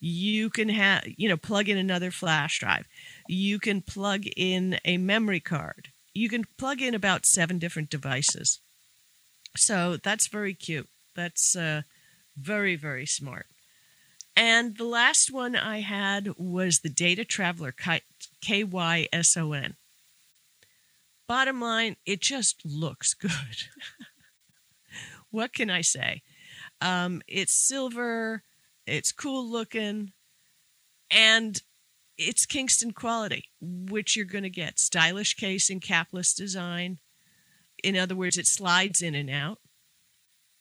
You 0.00 0.50
can 0.50 0.68
have, 0.68 1.04
you 1.16 1.28
know, 1.28 1.36
plug 1.36 1.68
in 1.68 1.78
another 1.78 2.10
flash 2.10 2.58
drive. 2.58 2.86
You 3.26 3.58
can 3.58 3.80
plug 3.80 4.24
in 4.36 4.78
a 4.84 4.98
memory 4.98 5.40
card. 5.40 5.88
You 6.12 6.28
can 6.28 6.44
plug 6.58 6.82
in 6.82 6.94
about 6.94 7.26
seven 7.26 7.58
different 7.58 7.90
devices. 7.90 8.60
So 9.56 9.96
that's 9.96 10.28
very 10.28 10.52
cute. 10.52 10.88
That's 11.14 11.56
uh, 11.56 11.82
very, 12.36 12.76
very 12.76 13.06
smart. 13.06 13.46
And 14.36 14.76
the 14.76 14.84
last 14.84 15.32
one 15.32 15.56
I 15.56 15.80
had 15.80 16.34
was 16.36 16.80
the 16.80 16.90
Data 16.90 17.24
Traveler 17.24 17.72
KYSON. 17.72 19.74
Bottom 21.26 21.60
line, 21.60 21.96
it 22.04 22.20
just 22.20 22.60
looks 22.64 23.14
good. 23.14 23.30
what 25.30 25.54
can 25.54 25.70
I 25.70 25.80
say? 25.80 26.22
Um, 26.82 27.22
it's 27.26 27.54
silver, 27.54 28.42
it's 28.86 29.10
cool 29.10 29.50
looking, 29.50 30.12
and 31.10 31.60
it's 32.18 32.46
Kingston 32.46 32.92
quality, 32.92 33.44
which 33.60 34.16
you're 34.16 34.26
going 34.26 34.44
to 34.44 34.50
get. 34.50 34.78
Stylish 34.78 35.34
case 35.34 35.70
and 35.70 35.80
capless 35.80 36.36
design. 36.36 36.98
In 37.82 37.96
other 37.96 38.14
words, 38.14 38.36
it 38.36 38.46
slides 38.46 39.00
in 39.00 39.14
and 39.14 39.30
out. 39.30 39.58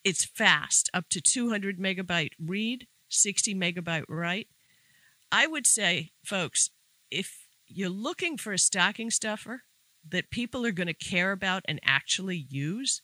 It's 0.03 0.25
fast, 0.25 0.89
up 0.94 1.10
to 1.10 1.22
200 1.22 1.79
megabyte 1.79 2.34
read, 2.39 2.88
60 3.10 3.56
megabyte 3.56 4.06
write. 4.10 4.48
I 5.32 5.48
would 5.48 5.68
say, 5.68 6.12
folks, 6.24 6.70
if 7.12 7.48
you're 7.68 7.90
looking 7.90 8.38
for 8.38 8.54
a 8.54 8.60
stocking 8.60 9.10
stuffer 9.10 9.64
that 10.08 10.30
people 10.30 10.66
are 10.66 10.72
going 10.72 10.88
to 10.88 10.94
care 10.94 11.32
about 11.32 11.64
and 11.68 11.80
actually 11.84 12.46
use, 12.50 13.02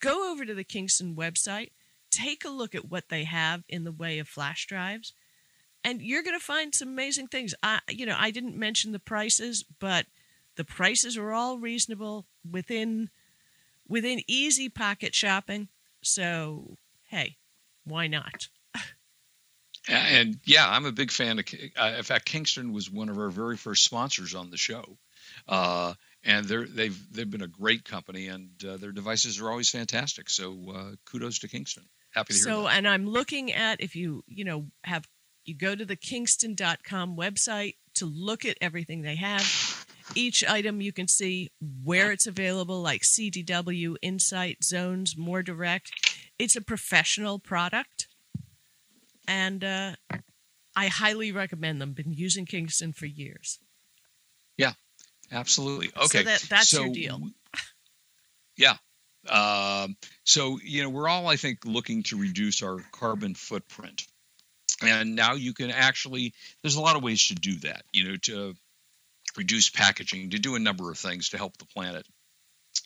go 0.00 0.30
over 0.30 0.44
to 0.44 0.54
the 0.54 0.64
Kingston 0.64 1.14
website, 1.14 1.70
take 2.10 2.44
a 2.44 2.50
look 2.50 2.74
at 2.74 2.90
what 2.90 3.08
they 3.08 3.24
have 3.24 3.62
in 3.68 3.84
the 3.84 3.92
way 3.92 4.18
of 4.18 4.28
flash 4.28 4.66
drives, 4.66 5.12
and 5.84 6.02
you're 6.02 6.24
going 6.24 6.38
to 6.38 6.44
find 6.44 6.74
some 6.74 6.88
amazing 6.88 7.28
things. 7.28 7.54
I, 7.62 7.78
you 7.88 8.06
know, 8.06 8.16
I 8.18 8.32
didn't 8.32 8.56
mention 8.56 8.90
the 8.90 8.98
prices, 8.98 9.64
but 9.78 10.06
the 10.56 10.64
prices 10.64 11.16
are 11.16 11.32
all 11.32 11.58
reasonable 11.58 12.26
within 12.48 13.10
within 13.88 14.20
easy 14.26 14.68
pocket 14.68 15.14
shopping. 15.14 15.68
So, 16.02 16.76
hey, 17.08 17.36
why 17.84 18.08
not? 18.08 18.48
And 19.88 20.38
yeah, 20.44 20.68
I'm 20.68 20.86
a 20.86 20.92
big 20.92 21.10
fan 21.10 21.38
of. 21.38 21.44
Uh, 21.76 21.94
in 21.98 22.02
fact, 22.02 22.26
Kingston 22.26 22.72
was 22.72 22.90
one 22.90 23.08
of 23.08 23.18
our 23.18 23.30
very 23.30 23.56
first 23.56 23.84
sponsors 23.84 24.34
on 24.34 24.50
the 24.50 24.56
show, 24.56 24.98
uh, 25.48 25.94
and 26.24 26.46
they're, 26.46 26.66
they've 26.66 26.98
they've 27.12 27.30
been 27.30 27.42
a 27.42 27.48
great 27.48 27.84
company, 27.84 28.28
and 28.28 28.50
uh, 28.64 28.76
their 28.76 28.92
devices 28.92 29.40
are 29.40 29.50
always 29.50 29.70
fantastic. 29.70 30.28
So 30.30 30.56
uh, 30.74 30.90
kudos 31.10 31.40
to 31.40 31.48
Kingston. 31.48 31.84
Happy 32.10 32.34
to 32.34 32.38
hear 32.38 32.44
so, 32.44 32.68
and 32.68 32.88
I'm 32.88 33.06
looking 33.06 33.52
at 33.52 33.80
if 33.80 33.94
you 33.94 34.24
you 34.26 34.44
know 34.44 34.66
have 34.84 35.06
you 35.44 35.54
go 35.54 35.74
to 35.74 35.84
the 35.84 35.96
Kingston.com 35.96 37.16
website 37.16 37.74
to 37.94 38.06
look 38.06 38.44
at 38.44 38.56
everything 38.60 39.02
they 39.02 39.16
have. 39.16 39.86
Each 40.14 40.44
item 40.44 40.80
you 40.80 40.92
can 40.92 41.08
see 41.08 41.50
where 41.82 42.12
it's 42.12 42.26
available, 42.26 42.80
like 42.80 43.02
CDW, 43.02 43.96
Insight, 44.02 44.62
Zones, 44.62 45.16
More 45.16 45.42
Direct. 45.42 45.90
It's 46.38 46.54
a 46.54 46.60
professional 46.60 47.38
product, 47.38 48.06
and 49.26 49.64
uh, 49.64 49.92
I 50.74 50.86
highly 50.88 51.32
recommend 51.32 51.80
them. 51.80 51.92
Been 51.92 52.12
using 52.12 52.46
Kingston 52.46 52.92
for 52.92 53.06
years. 53.06 53.58
Yeah, 54.56 54.72
absolutely. 55.32 55.90
Okay, 55.96 56.18
so 56.18 56.24
that, 56.24 56.46
that's 56.48 56.68
so, 56.68 56.84
your 56.84 56.92
deal. 56.92 57.20
Yeah. 58.56 58.76
Um, 59.28 59.96
so 60.24 60.58
you 60.62 60.82
know, 60.82 60.90
we're 60.90 61.08
all, 61.08 61.26
I 61.26 61.36
think, 61.36 61.60
looking 61.64 62.02
to 62.04 62.16
reduce 62.16 62.62
our 62.62 62.78
carbon 62.92 63.34
footprint, 63.34 64.06
and 64.82 65.16
now 65.16 65.34
you 65.34 65.52
can 65.52 65.70
actually. 65.70 66.32
There's 66.62 66.76
a 66.76 66.80
lot 66.80 66.96
of 66.96 67.02
ways 67.02 67.28
to 67.28 67.34
do 67.34 67.56
that. 67.60 67.82
You 67.92 68.08
know, 68.08 68.16
to 68.22 68.54
reduce 69.36 69.70
packaging, 69.70 70.30
to 70.30 70.38
do 70.38 70.54
a 70.54 70.60
number 70.60 70.90
of 70.90 70.98
things 70.98 71.30
to 71.30 71.38
help 71.38 71.56
the 71.56 71.66
planet. 71.66 72.06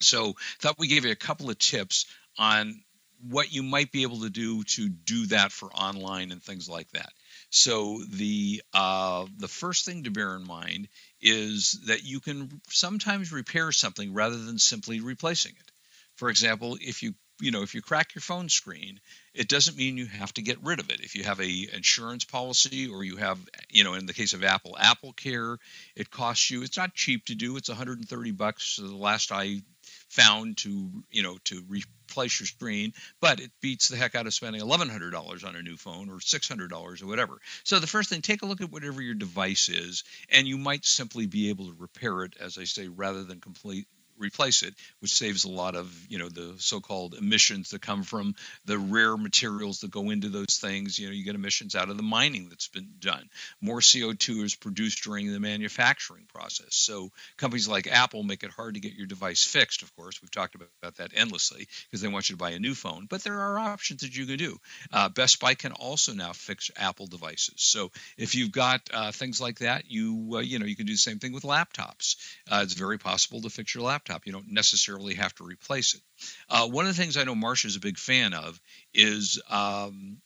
So, 0.00 0.34
thought 0.60 0.78
we 0.78 0.88
gave 0.88 1.04
you 1.04 1.12
a 1.12 1.16
couple 1.16 1.50
of 1.50 1.58
tips 1.58 2.06
on 2.38 2.80
what 3.28 3.52
you 3.52 3.62
might 3.62 3.92
be 3.92 4.02
able 4.02 4.20
to 4.20 4.30
do 4.30 4.62
to 4.64 4.88
do 4.88 5.26
that 5.26 5.52
for 5.52 5.72
online 5.72 6.32
and 6.32 6.42
things 6.42 6.68
like 6.68 6.90
that. 6.90 7.12
So 7.50 8.00
the 8.08 8.62
uh, 8.72 9.26
the 9.38 9.48
first 9.48 9.84
thing 9.84 10.04
to 10.04 10.10
bear 10.10 10.36
in 10.36 10.46
mind 10.46 10.88
is 11.20 11.80
that 11.86 12.04
you 12.04 12.20
can 12.20 12.60
sometimes 12.68 13.32
repair 13.32 13.72
something 13.72 14.14
rather 14.14 14.38
than 14.38 14.58
simply 14.58 15.00
replacing 15.00 15.52
it. 15.52 15.70
For 16.16 16.30
example, 16.30 16.76
if 16.80 17.02
you 17.02 17.14
you 17.40 17.50
know 17.50 17.62
if 17.62 17.74
you 17.74 17.82
crack 17.82 18.14
your 18.14 18.22
phone 18.22 18.48
screen 18.48 19.00
it 19.34 19.48
doesn't 19.48 19.76
mean 19.76 19.96
you 19.96 20.06
have 20.06 20.32
to 20.34 20.42
get 20.42 20.62
rid 20.62 20.78
of 20.78 20.90
it 20.90 21.00
if 21.00 21.14
you 21.14 21.24
have 21.24 21.40
a 21.40 21.68
insurance 21.72 22.24
policy 22.24 22.88
or 22.88 23.02
you 23.02 23.16
have 23.16 23.38
you 23.70 23.82
know 23.82 23.94
in 23.94 24.06
the 24.06 24.12
case 24.12 24.34
of 24.34 24.44
apple 24.44 24.76
apple 24.78 25.12
care 25.12 25.56
it 25.96 26.10
costs 26.10 26.50
you 26.50 26.62
it's 26.62 26.76
not 26.76 26.94
cheap 26.94 27.24
to 27.24 27.34
do 27.34 27.56
it's 27.56 27.68
130 27.68 28.30
bucks 28.32 28.76
the 28.76 28.94
last 28.94 29.32
i 29.32 29.62
found 30.10 30.58
to 30.58 30.90
you 31.10 31.22
know 31.22 31.38
to 31.44 31.62
replace 31.68 32.40
your 32.40 32.46
screen 32.46 32.92
but 33.20 33.40
it 33.40 33.50
beats 33.60 33.88
the 33.88 33.96
heck 33.96 34.14
out 34.14 34.26
of 34.26 34.34
spending 34.34 34.60
$1100 34.60 35.44
on 35.44 35.56
a 35.56 35.62
new 35.62 35.76
phone 35.76 36.10
or 36.10 36.16
$600 36.16 37.02
or 37.02 37.06
whatever. 37.06 37.38
So 37.64 37.78
the 37.78 37.86
first 37.86 38.10
thing 38.10 38.20
take 38.20 38.42
a 38.42 38.46
look 38.46 38.60
at 38.60 38.70
whatever 38.70 39.00
your 39.00 39.14
device 39.14 39.68
is 39.68 40.04
and 40.28 40.46
you 40.48 40.58
might 40.58 40.84
simply 40.84 41.26
be 41.26 41.50
able 41.50 41.66
to 41.66 41.76
repair 41.78 42.24
it 42.24 42.34
as 42.40 42.58
i 42.58 42.64
say 42.64 42.88
rather 42.88 43.24
than 43.24 43.40
complete 43.40 43.86
replace 44.20 44.62
it, 44.62 44.74
which 45.00 45.12
saves 45.12 45.44
a 45.44 45.50
lot 45.50 45.74
of 45.74 45.92
you 46.08 46.18
know 46.18 46.28
the 46.28 46.54
so-called 46.58 47.14
emissions 47.14 47.70
that 47.70 47.82
come 47.82 48.02
from 48.02 48.34
the 48.66 48.78
rare 48.78 49.16
materials 49.16 49.80
that 49.80 49.90
go 49.90 50.10
into 50.10 50.28
those 50.28 50.58
things. 50.58 50.98
You 50.98 51.08
know, 51.08 51.12
you 51.12 51.24
get 51.24 51.34
emissions 51.34 51.74
out 51.74 51.88
of 51.88 51.96
the 51.96 52.02
mining 52.02 52.48
that's 52.48 52.68
been 52.68 52.88
done. 53.00 53.28
More 53.60 53.80
CO2 53.80 54.44
is 54.44 54.54
produced 54.54 55.02
during 55.02 55.32
the 55.32 55.40
manufacturing 55.40 56.26
process. 56.32 56.74
So 56.74 57.10
companies 57.36 57.68
like 57.68 57.86
Apple 57.86 58.22
make 58.22 58.42
it 58.42 58.50
hard 58.50 58.74
to 58.74 58.80
get 58.80 58.94
your 58.94 59.06
device 59.06 59.44
fixed. 59.44 59.82
Of 59.82 59.94
course, 59.96 60.20
we've 60.20 60.30
talked 60.30 60.54
about 60.54 60.96
that 60.96 61.12
endlessly 61.14 61.66
because 61.84 62.00
they 62.00 62.08
want 62.08 62.28
you 62.28 62.34
to 62.34 62.38
buy 62.38 62.50
a 62.50 62.58
new 62.58 62.74
phone. 62.74 63.06
But 63.08 63.24
there 63.24 63.40
are 63.40 63.58
options 63.58 64.02
that 64.02 64.16
you 64.16 64.26
can 64.26 64.36
do. 64.36 64.58
Uh, 64.92 65.08
Best 65.08 65.40
Buy 65.40 65.54
can 65.54 65.72
also 65.72 66.12
now 66.12 66.32
fix 66.32 66.70
Apple 66.76 67.06
devices. 67.06 67.54
So 67.56 67.90
if 68.16 68.34
you've 68.34 68.52
got 68.52 68.82
uh, 68.92 69.12
things 69.12 69.40
like 69.40 69.60
that, 69.60 69.90
you 69.90 70.32
uh, 70.34 70.38
you 70.38 70.58
know 70.58 70.66
you 70.66 70.76
can 70.76 70.86
do 70.86 70.92
the 70.92 70.98
same 70.98 71.18
thing 71.18 71.32
with 71.32 71.44
laptops. 71.44 72.16
Uh, 72.50 72.60
it's 72.62 72.74
very 72.74 72.98
possible 72.98 73.40
to 73.42 73.50
fix 73.50 73.74
your 73.74 73.84
laptop 73.84 74.09
laptop. 74.10 74.26
You 74.26 74.32
don't 74.32 74.52
necessarily 74.52 75.14
have 75.14 75.34
to 75.36 75.44
replace 75.44 75.94
it. 75.94 76.00
Uh, 76.48 76.68
one 76.68 76.86
of 76.86 76.94
the 76.94 77.00
things 77.00 77.16
I 77.16 77.24
know 77.24 77.34
Marsha 77.34 77.66
is 77.66 77.76
a 77.76 77.80
big 77.80 77.98
fan 77.98 78.34
of 78.34 78.60
is 78.92 79.40
um, 79.48 80.18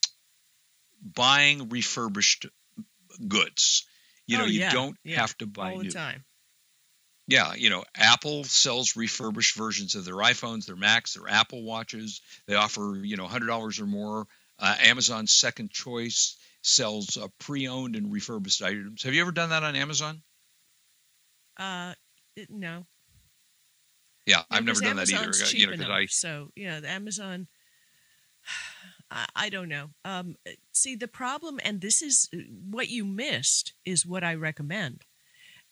buying 1.02 1.68
refurbished 1.68 2.46
goods. 3.26 3.86
You 4.26 4.38
know, 4.38 4.44
oh, 4.44 4.48
you 4.48 4.70
don't 4.70 4.96
yeah, 5.04 5.20
have 5.20 5.36
to 5.38 5.46
buy 5.46 5.72
all 5.72 5.78
the 5.78 5.84
new. 5.84 5.90
time. 5.90 6.24
Yeah, 7.26 7.54
you 7.54 7.70
know, 7.70 7.84
Apple 7.94 8.44
sells 8.44 8.96
refurbished 8.96 9.56
versions 9.56 9.94
of 9.94 10.04
their 10.04 10.16
iPhones, 10.16 10.66
their 10.66 10.76
Macs, 10.76 11.14
their 11.14 11.28
Apple 11.28 11.62
Watches. 11.62 12.20
They 12.46 12.54
offer, 12.54 12.98
you 13.02 13.16
know, 13.16 13.26
hundred 13.26 13.46
dollars 13.46 13.80
or 13.80 13.86
more. 13.86 14.26
Uh, 14.58 14.74
Amazon's 14.82 15.34
Second 15.34 15.70
Choice 15.70 16.36
sells 16.62 17.16
uh, 17.16 17.28
pre-owned 17.40 17.96
and 17.96 18.12
refurbished 18.12 18.62
items. 18.62 19.02
Have 19.02 19.14
you 19.14 19.22
ever 19.22 19.32
done 19.32 19.50
that 19.50 19.62
on 19.62 19.74
Amazon? 19.74 20.22
Uh, 21.58 21.94
no. 22.48 22.84
Yeah, 24.26 24.42
I've 24.50 24.64
never 24.64 24.80
done 24.80 24.96
that 24.96 25.10
either. 25.10 25.24
Amazon's 25.24 25.54
uh, 25.54 25.56
You 25.56 25.66
know, 25.66 25.72
enough, 25.74 25.90
I 25.90 26.06
So 26.06 26.50
yeah, 26.56 26.80
the 26.80 26.88
Amazon. 26.88 27.46
I, 29.10 29.26
I 29.36 29.48
don't 29.50 29.68
know. 29.68 29.90
Um, 30.04 30.36
see, 30.72 30.96
the 30.96 31.08
problem, 31.08 31.60
and 31.64 31.80
this 31.80 32.00
is 32.02 32.28
uh, 32.34 32.38
what 32.70 32.88
you 32.88 33.04
missed, 33.04 33.74
is 33.84 34.06
what 34.06 34.24
I 34.24 34.34
recommend, 34.34 35.02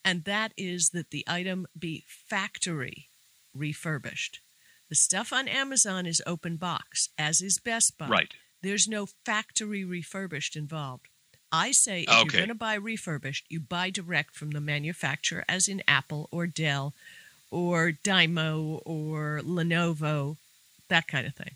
and 0.05 0.25
that 0.25 0.53
is 0.57 0.91
that 0.91 1.11
the 1.11 1.25
item 1.27 1.67
be 1.79 2.05
factory 2.07 3.09
refurbished. 3.55 4.41
The 4.89 4.95
stuff 4.97 5.33
on 5.33 5.49
Amazon 5.49 6.05
is 6.07 6.23
open 6.27 6.57
box, 6.57 7.09
as 7.17 7.41
is 7.41 7.59
Best 7.59 7.97
Buy. 7.97 8.09
right. 8.09 8.35
There's 8.61 8.87
no 8.87 9.07
factory 9.25 9.85
refurbished 9.85 10.55
involved. 10.55 11.09
I 11.51 11.73
say 11.73 12.03
if 12.03 12.09
Okay. 12.09 12.21
you're 12.23 12.47
going 12.47 12.49
to 12.49 12.55
buy 12.55 12.75
refurbished, 12.75 13.47
you 13.49 13.59
buy 13.61 13.91
direct 13.91 14.35
from 14.37 14.51
the 14.53 14.61
manufacturer, 14.61 15.45
as 15.49 15.67
in 15.69 15.83
Apple 15.89 16.29
or 16.31 16.47
Dell 16.47 16.95
or 17.53 17.93
Dymo 18.03 18.81
or 18.85 19.43
Lenovo, 19.45 20.37
that 20.89 21.07
kind 21.07 21.27
of 21.27 21.35
thing. 21.35 21.55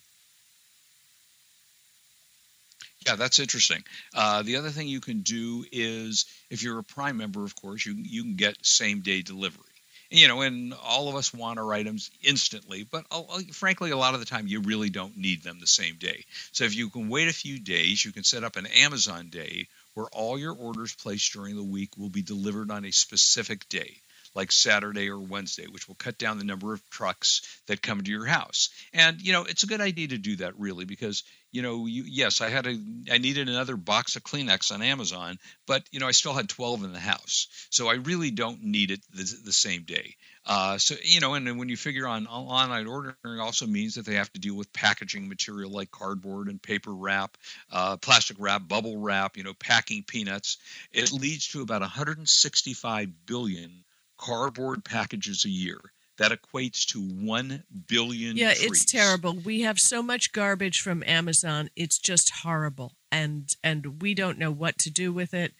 Yeah, 3.07 3.17
that's 3.17 3.38
interesting. 3.38 3.83
Uh, 4.15 4.43
the 4.43 4.57
other 4.57 4.71
thing 4.71 4.88
you 4.88 5.00
can 5.00 5.21
do 5.21 5.65
is, 5.73 6.26
if 6.50 6.62
you're 6.62 6.79
a 6.79 6.85
Prime 6.85 7.17
member, 7.17 7.45
of 7.45 7.55
course, 7.57 7.87
you 7.87 7.95
you 7.97 8.23
can 8.23 8.37
get 8.37 8.57
same 8.65 9.00
day 9.00 9.23
delivery. 9.23 9.62
You 10.11 10.29
know, 10.29 10.43
and 10.43 10.73
all 10.85 11.09
of 11.09 11.17
us 11.17 11.35
want 11.35 11.59
our 11.59 11.73
items 11.73 12.11
instantly, 12.23 12.85
but 12.85 13.07
uh, 13.11 13.23
uh, 13.23 13.41
frankly, 13.53 13.91
a 13.91 13.97
lot 13.97 14.15
of 14.15 14.21
the 14.21 14.26
time 14.26 14.47
you 14.47 14.61
really 14.61 14.91
don't 14.91 15.17
need 15.17 15.43
them 15.43 15.59
the 15.59 15.67
same 15.67 15.97
day. 15.97 16.25
So 16.53 16.65
if 16.65 16.76
you 16.76 16.91
can 16.91 17.09
wait 17.09 17.29
a 17.29 17.33
few 17.33 17.59
days, 17.59 18.05
you 18.05 18.12
can 18.12 18.23
set 18.23 18.45
up 18.45 18.57
an 18.57 18.67
Amazon 18.67 19.31
day 19.31 19.67
where 19.95 20.07
all 20.12 20.38
your 20.38 20.55
orders 20.55 20.95
placed 20.95 21.33
during 21.33 21.57
the 21.57 21.65
week 21.65 21.97
will 21.97 22.11
be 22.11 22.23
delivered 22.23 22.71
on 22.71 22.85
a 22.85 22.93
specific 22.93 23.69
day 23.69 24.00
like 24.37 24.52
Saturday 24.52 25.11
or 25.11 25.19
Wednesday, 25.19 25.66
which 25.66 25.88
will 25.88 25.95
cut 25.97 26.19
down 26.19 26.38
the 26.38 26.45
number 26.45 26.75
of 26.75 26.90
trucks 26.90 27.61
that 27.66 27.83
come 27.83 28.02
to 28.02 28.11
your 28.11 28.26
house. 28.26 28.69
And 28.93 29.21
you 29.21 29.33
know, 29.33 29.45
it's 29.45 29.64
a 29.64 29.66
good 29.66 29.81
idea 29.81 30.09
to 30.09 30.19
do 30.19 30.37
that 30.37 30.59
really 30.61 30.85
because 30.85 31.25
you 31.52 31.62
know, 31.62 31.87
you, 31.87 32.05
yes, 32.07 32.43
I 32.43 32.50
had 32.50 32.66
a, 32.66 32.78
I 33.11 33.16
needed 33.16 33.49
another 33.49 33.76
box 33.76 34.14
of 34.14 34.23
Kleenex 34.23 34.73
on 34.73 34.83
Amazon, 34.83 35.38
but 35.66 35.85
you 35.90 36.00
know, 36.00 36.07
I 36.07 36.11
still 36.11 36.35
had 36.35 36.50
12 36.50 36.85
in 36.85 36.93
the 36.93 37.00
house, 37.00 37.49
so 37.71 37.88
I 37.88 37.95
really 37.95 38.31
don't 38.31 38.62
need 38.62 38.90
it 38.90 39.00
the, 39.11 39.25
the 39.43 39.52
same 39.55 39.85
day. 39.85 40.16
Uh, 40.45 40.76
so 40.76 40.97
you 41.02 41.21
know, 41.21 41.33
and 41.33 41.47
then 41.47 41.57
when 41.57 41.71
you 41.71 41.76
figure 41.78 42.07
on 42.07 42.26
online 42.26 42.87
ordering, 42.87 43.40
also 43.40 43.66
means 43.66 43.95
that 43.95 44.05
they 44.05 44.16
have 44.16 44.33
to 44.35 44.40
deal 44.40 44.55
with 44.55 44.71
packaging 44.75 45.28
material 45.28 45.71
like 45.71 45.90
cardboard 45.90 46.49
and 46.49 46.61
paper 46.62 46.95
wrap, 46.95 47.38
uh, 47.73 47.97
plastic 47.97 48.37
wrap, 48.38 48.69
bubble 48.69 48.99
wrap, 48.99 49.38
you 49.38 49.43
know, 49.43 49.55
packing 49.55 50.05
peanuts. 50.07 50.59
It 50.93 51.11
leads 51.11 51.49
to 51.49 51.62
about 51.62 51.81
165 51.81 53.26
billion 53.26 53.83
cardboard 54.18 54.85
packages 54.85 55.44
a 55.44 55.50
year. 55.50 55.78
That 56.18 56.32
equates 56.32 56.87
to 56.87 57.00
1 57.00 57.64
billion 57.87 58.38
yeah 58.38 58.54
trees. 58.54 58.64
it's 58.64 58.85
terrible. 58.87 59.35
We 59.35 59.62
have 59.62 59.78
so 59.78 60.02
much 60.02 60.32
garbage 60.32 60.80
from 60.80 61.04
amazon 61.06 61.68
it's 61.76 61.99
just 61.99 62.30
horrible. 62.42 62.92
And 63.12 63.54
and 63.62 64.00
we 64.00 64.14
don't 64.14 64.38
know 64.38 64.50
what 64.50 64.78
to 64.78 64.90
do 64.90 65.12
with 65.12 65.35
it. 65.35 65.52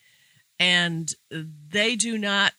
And 0.59 1.13
they 1.31 1.95
do 1.95 2.17
not 2.17 2.55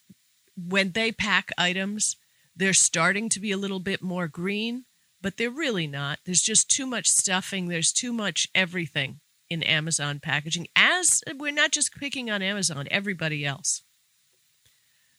when 0.56 0.92
they 0.92 1.12
pack 1.12 1.52
items 1.58 2.18
they're 2.56 2.74
starting 2.74 3.30
to 3.30 3.40
be 3.40 3.52
a 3.52 3.58
little 3.58 3.80
bit 3.80 4.02
more 4.02 4.28
green 4.28 4.86
but 5.20 5.38
they're 5.38 5.50
really 5.50 5.88
not. 5.88 6.20
There's 6.26 6.42
just 6.42 6.70
too 6.70 6.86
much 6.86 7.10
stuffing. 7.10 7.68
There's 7.68 7.92
too 7.92 8.14
much 8.14 8.48
everything 8.54 9.20
in 9.50 9.64
amazon 9.64 10.20
packaging 10.20 10.68
as 10.76 11.24
we're 11.38 11.52
not 11.52 11.72
just 11.72 11.96
picking 11.96 12.30
on 12.30 12.42
amazon 12.42 12.88
everybody 12.92 13.46
else 13.46 13.84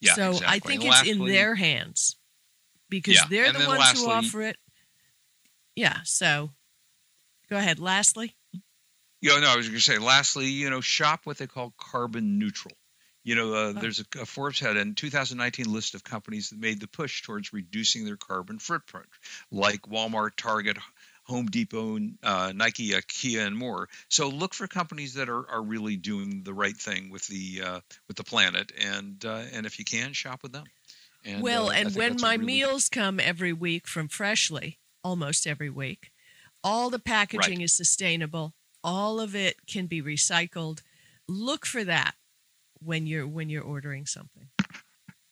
yeah, 0.00 0.14
so 0.14 0.31
exactly. 0.31 0.49
i 0.49 0.59
think 0.61 0.85
And 0.85 0.93
it's 0.95 1.09
in 1.09 1.25
their 1.26 1.55
hands 1.55 2.17
because 2.88 3.14
Yeah, 3.14 3.23
they're 3.28 3.47
and 3.47 3.57
the 3.57 3.67
ones 3.67 3.81
lastly- 3.81 4.05
who 4.05 4.11
offer 4.11 4.43
it. 4.43 4.57
Yeah, 5.76 5.99
so 6.05 6.50
go 7.49 7.57
ahead. 7.57 7.78
Lastly, 7.78 8.35
You 9.21 9.31
know, 9.31 9.40
no, 9.40 9.49
I 9.50 9.57
was 9.57 9.67
going 9.69 9.78
to 9.78 9.85
say, 9.85 9.99
lastly, 9.99 10.47
you 10.47 10.71
know, 10.71 10.81
shop 10.81 11.21
what 11.25 11.38
they 11.38 11.47
call 11.47 11.73
carbon 11.78 12.38
neutral. 12.38 12.75
You 13.25 13.35
know, 13.35 13.52
uh, 13.52 13.57
Oh. 13.57 13.73
there's 13.75 14.00
a, 14.00 14.21
a 14.23 14.26
Forbes 14.26 14.59
had 14.61 14.76
a 14.76 14.93
2019 14.93 15.71
list 15.73 15.95
of 15.95 16.02
companies 16.02 16.50
that 16.50 16.59
made 16.59 16.81
the 16.81 16.88
push 16.88 17.23
towards 17.23 17.52
reducing 17.52 18.05
their 18.05 18.17
carbon 18.17 18.59
footprint, 18.59 19.07
like 19.50 19.83
Walmart, 19.83 20.31
Target, 20.37 20.78
Home 21.28 21.47
Depot, 21.47 21.99
uh, 22.23 22.52
Nike, 22.54 22.92
Kia, 23.06 23.47
and 23.47 23.56
more. 23.56 23.88
So 24.08 24.28
look 24.28 24.54
for 24.54 24.66
companies 24.66 25.14
that 25.14 25.28
are, 25.28 25.49
are 25.50 25.62
really 25.62 25.97
doing 25.97 26.42
the 26.42 26.54
right 26.54 26.76
thing 26.76 27.11
with 27.11 27.26
the 27.26 27.62
uh, 27.64 27.80
with 28.08 28.16
the 28.16 28.25
planet, 28.25 28.73
and 28.80 29.23
uh, 29.25 29.42
and 29.52 29.66
if 29.66 29.78
you 29.78 29.85
can, 29.85 30.12
shop 30.12 30.42
with 30.42 30.52
them. 30.52 30.64
And, 31.25 31.42
well, 31.42 31.68
uh, 31.68 31.73
and 31.75 31.94
when 31.94 32.16
my 32.20 32.35
really- 32.35 32.44
meals 32.47 32.88
come 32.88 33.20
every 33.20 33.52
week 33.52 33.87
from 33.87 34.08
Freshly, 34.08 34.78
almost 35.04 35.47
every 35.47 35.68
week, 35.68 36.11
all 36.64 36.88
the 36.90 36.99
packaging 36.99 37.58
Right. 37.58 37.64
is 37.64 37.75
sustainable. 37.75 38.54
All 38.82 39.20
of 39.20 39.35
it 39.35 39.66
can 39.66 39.87
be 39.87 40.00
recycled. 40.00 40.80
Look 41.28 41.66
for 41.66 41.85
that 41.85 42.14
when 42.80 43.06
you're 43.06 43.26
when 43.26 43.50
you're 43.50 43.62
ordering 43.64 44.06
something. 44.06 44.49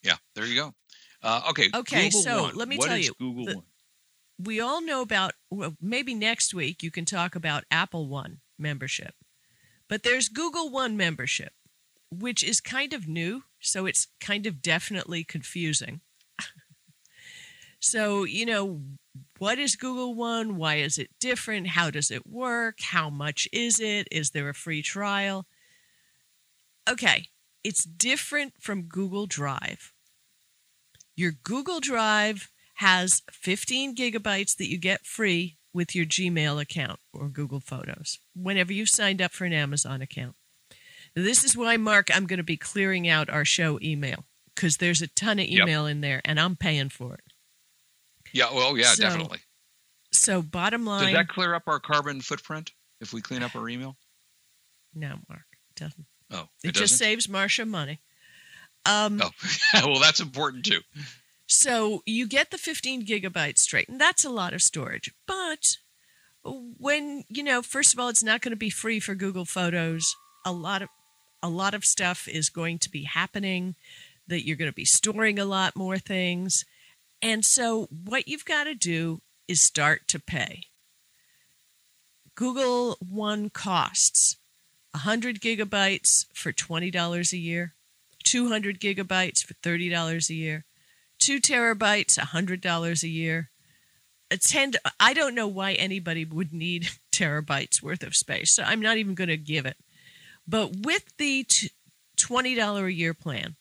yeah, 0.03 0.17
there 0.35 0.45
you 0.45 0.57
go. 0.57 0.75
Uh, 1.23 1.41
okay. 1.51 1.71
Okay, 1.75 2.05
Google 2.11 2.21
so 2.21 2.43
One. 2.43 2.55
let 2.57 2.69
me 2.69 2.77
What 2.77 2.89
tell 2.89 2.97
is 2.97 3.07
you, 3.07 3.15
Google 3.19 3.45
the- 3.47 3.55
One. 3.57 3.65
We 4.39 4.61
all 4.61 4.81
know 4.83 5.03
about 5.03 5.33
well, 5.51 5.77
maybe 5.81 6.15
next 6.15 6.55
week 6.55 6.83
you 6.83 6.91
can 6.91 7.05
talk 7.05 7.35
about 7.35 7.65
Apple 7.71 8.09
One 8.09 8.41
membership. 8.59 9.15
But 9.89 10.03
there's 10.03 10.29
Google 10.29 10.71
One 10.71 10.97
membership, 10.97 11.53
which 12.11 12.43
is 12.43 12.61
kind 12.61 12.93
of 12.93 13.09
new, 13.09 13.45
so 13.61 13.87
it's 13.87 14.09
kind 14.21 14.47
of 14.47 14.63
definitely 14.63 15.25
confusing. 15.25 16.01
so, 17.81 18.25
you 18.25 18.45
know, 18.45 18.83
what 19.39 19.59
is 19.59 19.77
Google 19.77 20.15
One? 20.15 20.57
Why 20.57 20.77
is 20.77 20.99
it 20.99 21.11
different? 21.21 21.69
How 21.69 21.91
does 21.91 22.11
it 22.11 22.27
work? 22.27 22.79
How 22.81 23.11
much 23.11 23.49
is 23.53 23.81
it? 23.81 24.09
Is 24.11 24.31
there 24.31 24.49
a 24.49 24.55
free 24.55 24.83
trial? 24.83 25.47
Okay, 26.89 27.29
it's 27.65 27.85
different 27.85 28.55
from 28.61 28.83
Google 28.83 29.27
Drive. 29.27 29.93
Your 31.17 31.33
Google 31.33 31.81
Drive 31.81 32.51
has 32.77 33.23
15 33.31 33.95
gigabytes 33.95 34.57
that 34.57 34.69
you 34.71 34.79
get 34.79 35.05
free 35.07 35.57
with 35.73 35.95
your 35.95 36.07
Gmail 36.07 36.61
account 36.61 37.01
or 37.13 37.29
Google 37.29 37.61
Photos 37.61 38.19
whenever 38.35 38.73
you've 38.73 38.89
signed 38.89 39.21
up 39.21 39.33
for 39.33 39.45
an 39.45 39.53
Amazon 39.53 40.01
account. 40.03 40.35
Now, 41.15 41.23
this 41.23 41.45
is 41.45 41.57
why, 41.57 41.77
Mark, 41.77 42.15
I'm 42.15 42.27
going 42.27 42.39
to 42.39 42.43
be 42.43 42.57
clearing 42.57 43.09
out 43.09 43.31
our 43.31 43.45
show 43.45 43.79
email 43.83 44.25
because 44.55 44.77
there's 44.79 45.03
a 45.03 45.07
ton 45.09 45.39
of 45.39 45.47
Yep. 45.47 45.63
email 45.63 45.87
in 45.87 46.01
there 46.01 46.21
and 46.25 46.39
I'm 46.41 46.57
paying 46.57 46.89
for 46.91 47.15
it. 47.15 47.25
Yeah. 48.33 48.53
Well, 48.53 48.77
yeah, 48.77 48.93
So, 48.93 49.03
definitely. 49.03 49.39
So, 50.13 50.43
bottom 50.43 50.85
line. 50.85 50.99
Does 51.01 51.07
line, 51.07 51.15
that 51.15 51.29
clear 51.29 51.55
up 51.55 51.65
our 51.67 51.81
carbon 51.81 52.21
footprint 52.21 52.73
if 53.01 53.13
we 53.13 53.21
clean 53.23 53.43
up 53.43 53.55
our 53.57 53.69
email? 53.69 53.97
no, 54.95 55.17
Mark, 55.29 55.43
it 55.71 55.81
doesn't. 55.81 56.07
Oh, 56.31 56.49
It, 56.65 56.69
it, 56.69 56.75
just 56.75 56.95
doesn't. 56.95 56.99
saves 57.07 57.27
Marsha 57.27 57.67
money. 57.69 58.01
Um, 58.87 59.21
Oh, 59.23 59.31
well, 59.91 60.01
that's 60.01 60.21
important 60.21 60.65
too. 60.65 60.81
So 61.47 62.03
you 62.07 62.27
get 62.27 62.51
the 62.51 62.59
15 62.59 63.07
gigabytes 63.07 63.59
straight, 63.59 63.89
and 63.89 64.01
that's 64.01 64.25
a 64.25 64.31
lot 64.31 64.53
of 64.53 64.63
storage. 64.63 65.13
But 65.27 65.77
when 66.45 67.25
you 67.29 67.43
know, 67.43 67.63
first 67.63 67.95
of 67.95 68.01
all, 68.01 68.09
it's 68.09 68.23
not 68.23 68.41
going 68.41 68.53
to 68.53 68.57
be 68.57 68.71
free 68.71 69.01
for 69.01 69.15
Google 69.15 69.45
Photos. 69.45 70.15
A 70.45 70.53
lot 70.53 70.83
of 70.83 70.89
a 71.43 71.49
lot 71.49 71.75
of 71.75 71.85
stuff 71.85 72.29
is 72.29 72.49
going 72.49 72.79
to 72.81 72.91
be 72.91 73.05
happening 73.05 73.77
that 74.27 74.45
you're 74.45 74.57
going 74.57 74.71
to 74.71 74.75
be 74.75 74.85
storing 74.85 75.39
a 75.39 75.45
lot 75.45 75.77
more 75.77 75.99
things. 75.99 76.65
And 77.23 77.45
so 77.45 77.87
what 77.91 78.29
you've 78.29 78.45
got 78.45 78.65
to 78.65 78.75
do 78.75 79.21
is 79.49 79.63
start 79.63 80.09
to 80.09 80.19
pay. 80.19 80.65
Google 82.35 82.97
One 83.01 83.49
costs 83.49 84.37
100 84.93 85.41
gigabytes 85.41 86.27
for 86.35 86.53
$20 86.53 87.33
a 87.33 87.37
year, 87.37 87.75
200 88.25 88.81
gigabytes 88.81 89.43
for 89.43 89.55
$30 89.55 90.31
a 90.31 90.35
year, 90.35 90.66
two 91.19 91.41
terabytes, 91.41 92.19
$100 92.19 93.03
a 93.03 93.09
year. 93.09 93.51
A 94.31 94.37
10, 94.37 94.73
I 94.99 95.15
don't 95.15 95.35
know 95.35 95.47
why 95.47 95.73
anybody 95.75 96.25
would 96.25 96.53
need 96.53 96.89
terabytes 97.13 97.83
worth 97.83 98.03
of 98.03 98.17
space, 98.17 98.53
so 98.53 98.63
I'm 98.63 98.81
not 98.81 98.97
even 98.97 99.15
going 99.15 99.29
to 99.29 99.37
give 99.37 99.67
it. 99.67 99.77
But 100.47 100.85
with 100.85 101.17
the 101.19 101.47
$20 102.17 102.87
a 102.87 102.93
year 102.93 103.15
plan, 103.15 103.57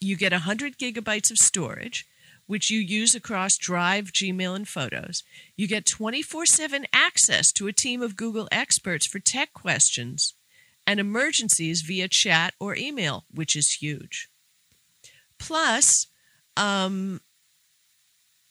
you 0.00 0.16
get 0.16 0.32
100 0.32 0.78
gigabytes 0.78 1.30
of 1.30 1.38
storage, 1.38 2.06
which 2.46 2.70
you 2.70 2.80
use 2.80 3.14
across 3.14 3.58
Drive, 3.58 4.06
Gmail, 4.06 4.56
and 4.56 4.66
Photos. 4.66 5.22
You 5.56 5.68
get 5.68 5.86
24 5.86 6.46
7 6.46 6.86
access 6.92 7.52
to 7.52 7.66
a 7.66 7.72
team 7.72 8.02
of 8.02 8.16
Google 8.16 8.48
experts 8.50 9.06
for 9.06 9.18
tech 9.18 9.52
questions 9.52 10.34
and 10.86 10.98
emergencies 10.98 11.82
via 11.82 12.08
chat 12.08 12.54
or 12.58 12.74
email, 12.74 13.26
which 13.32 13.54
is 13.54 13.74
huge. 13.74 14.30
Plus, 15.38 16.06
um, 16.58 17.20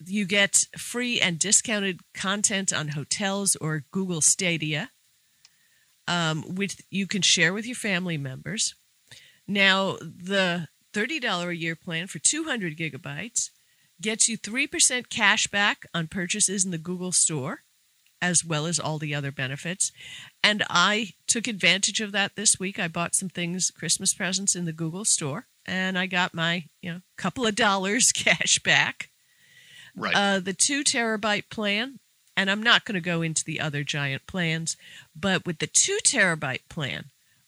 you 0.06 0.26
get 0.26 0.66
free 0.78 1.20
and 1.20 1.38
discounted 1.38 2.02
content 2.14 2.74
on 2.74 2.90
hotels 2.90 3.56
or 3.58 3.84
Google 3.92 4.22
Stadia, 4.22 4.92
um, 6.08 6.44
which 6.56 6.78
you 6.90 7.06
can 7.06 7.22
share 7.22 7.54
with 7.54 7.66
your 7.66 7.76
family 7.76 8.18
members. 8.18 8.76
Now, 9.48 9.98
the 10.02 10.68
$30 10.94 11.48
a 11.48 11.56
year 11.56 11.76
plan 11.76 12.08
for 12.08 12.20
200 12.20 12.78
gigabytes 12.78 13.50
gets 14.02 14.30
you 14.30 14.38
3% 14.38 15.10
cash 15.10 15.48
back 15.48 15.86
on 15.94 16.08
purchases 16.08 16.64
in 16.64 16.72
the 16.72 16.78
Google 16.78 17.12
Store, 17.12 17.62
as 18.22 18.46
well 18.46 18.66
as 18.66 18.80
all 18.80 19.00
the 19.00 19.14
other 19.14 19.32
benefits. 19.32 19.92
And 20.44 20.64
I 20.70 21.12
took 21.28 21.48
advantage 21.48 22.00
of 22.00 22.12
that 22.12 22.36
this 22.36 22.60
week. 22.60 22.80
I 22.80 22.88
bought 22.88 23.16
some 23.16 23.30
things, 23.30 23.72
Christmas 23.72 24.14
presents 24.14 24.56
in 24.56 24.66
the 24.66 24.74
Google 24.74 25.06
Store, 25.06 25.48
and 25.68 25.98
I 25.98 26.06
got 26.06 26.34
my, 26.34 26.66
you 26.82 26.92
know, 26.92 27.02
couple 27.18 27.46
of 27.46 27.56
dollars 27.56 28.12
cash 28.16 28.60
back. 28.60 29.10
Right. 29.96 30.16
Uh, 30.16 30.40
the 30.40 30.54
two 30.54 30.84
terabyte 30.84 31.50
plan, 31.50 32.00
and 32.36 32.52
I'm 32.52 32.62
not 32.62 32.86
going 32.86 32.96
to 32.96 33.02
go 33.02 33.22
into 33.22 33.44
the 33.44 33.60
other 33.60 33.84
giant 33.84 34.28
plans, 34.28 34.78
but 35.16 35.46
with 35.46 35.58
the 35.60 35.68
two 35.68 35.98
terabyte 36.04 36.70
plan, 36.70 37.06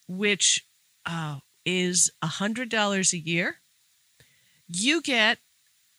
which 0.08 0.66
uh, 1.06 1.40
is 1.66 2.12
a 2.22 2.28
$100 2.28 3.14
a 3.14 3.18
year, 3.18 3.58
you 4.68 5.02
get 5.02 5.38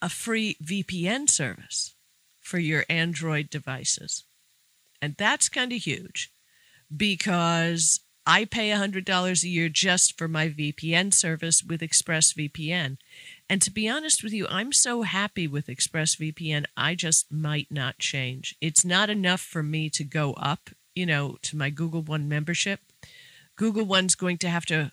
a 0.03 0.09
free 0.09 0.57
VPN 0.63 1.29
service 1.31 1.95
for 2.41 2.59
your 2.59 2.85
Android 2.89 3.49
devices. 3.51 4.25
And 5.01 5.15
that's 5.17 5.49
kind 5.49 5.73
of 5.73 5.79
huge 5.79 6.33
because 6.95 8.01
I 8.27 8.45
pay 8.45 8.71
$100 8.71 9.43
a 9.43 9.49
year 9.49 9.69
just 9.69 10.17
for 10.19 10.29
my 10.29 10.49
VPN 10.49 11.13
service 11.13 11.63
with 11.63 11.81
ExpressVPN. 11.81 12.99
And 13.49 13.63
to 13.63 13.71
be 13.71 13.89
honest 13.89 14.23
with 14.23 14.33
you, 14.33 14.47
I'm 14.49 14.73
so 14.73 15.03
happy 15.03 15.49
with 15.49 15.67
ExpressVPN, 15.67 16.67
I 16.77 16.95
just 16.95 17.33
might 17.33 17.69
not 17.71 17.99
change. 17.99 18.57
It's 18.61 18.85
not 18.85 19.11
enough 19.11 19.41
for 19.41 19.63
me 19.63 19.91
to 19.91 20.05
go 20.05 20.35
up, 20.35 20.71
you 20.95 21.07
know, 21.07 21.37
to 21.43 21.57
my 21.57 21.71
Google 21.71 22.03
One 22.03 22.29
membership. 22.29 22.81
Google 23.57 23.85
One's 23.85 24.15
going 24.15 24.39
to 24.39 24.49
have 24.49 24.67
to 24.67 24.93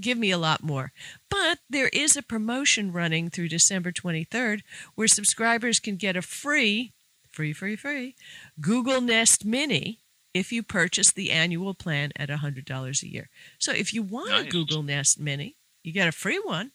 give 0.00 0.18
me 0.18 0.30
a 0.30 0.38
lot 0.38 0.62
more. 0.62 0.92
But 1.30 1.58
there 1.68 1.88
is 1.88 2.16
a 2.16 2.22
promotion 2.22 2.92
running 2.92 3.30
through 3.30 3.48
December 3.48 3.92
23rd 3.92 4.60
where 4.94 5.08
subscribers 5.08 5.80
can 5.80 5.96
get 5.96 6.16
a 6.16 6.22
free, 6.22 6.92
free, 7.30 7.52
free, 7.52 7.76
free 7.76 8.14
Google 8.60 9.00
Nest 9.00 9.44
Mini 9.44 10.00
if 10.34 10.52
you 10.52 10.62
purchase 10.62 11.12
the 11.12 11.30
annual 11.30 11.72
plan 11.72 12.10
at 12.16 12.28
$100 12.28 13.02
a 13.02 13.08
year. 13.08 13.30
So 13.58 13.72
if 13.72 13.94
you 13.94 14.02
want 14.02 14.46
a 14.46 14.50
Google 14.50 14.82
Nest 14.82 15.18
Mini, 15.18 15.56
you 15.82 15.92
get 15.92 16.08
a 16.08 16.12
free 16.12 16.40
one, 16.42 16.72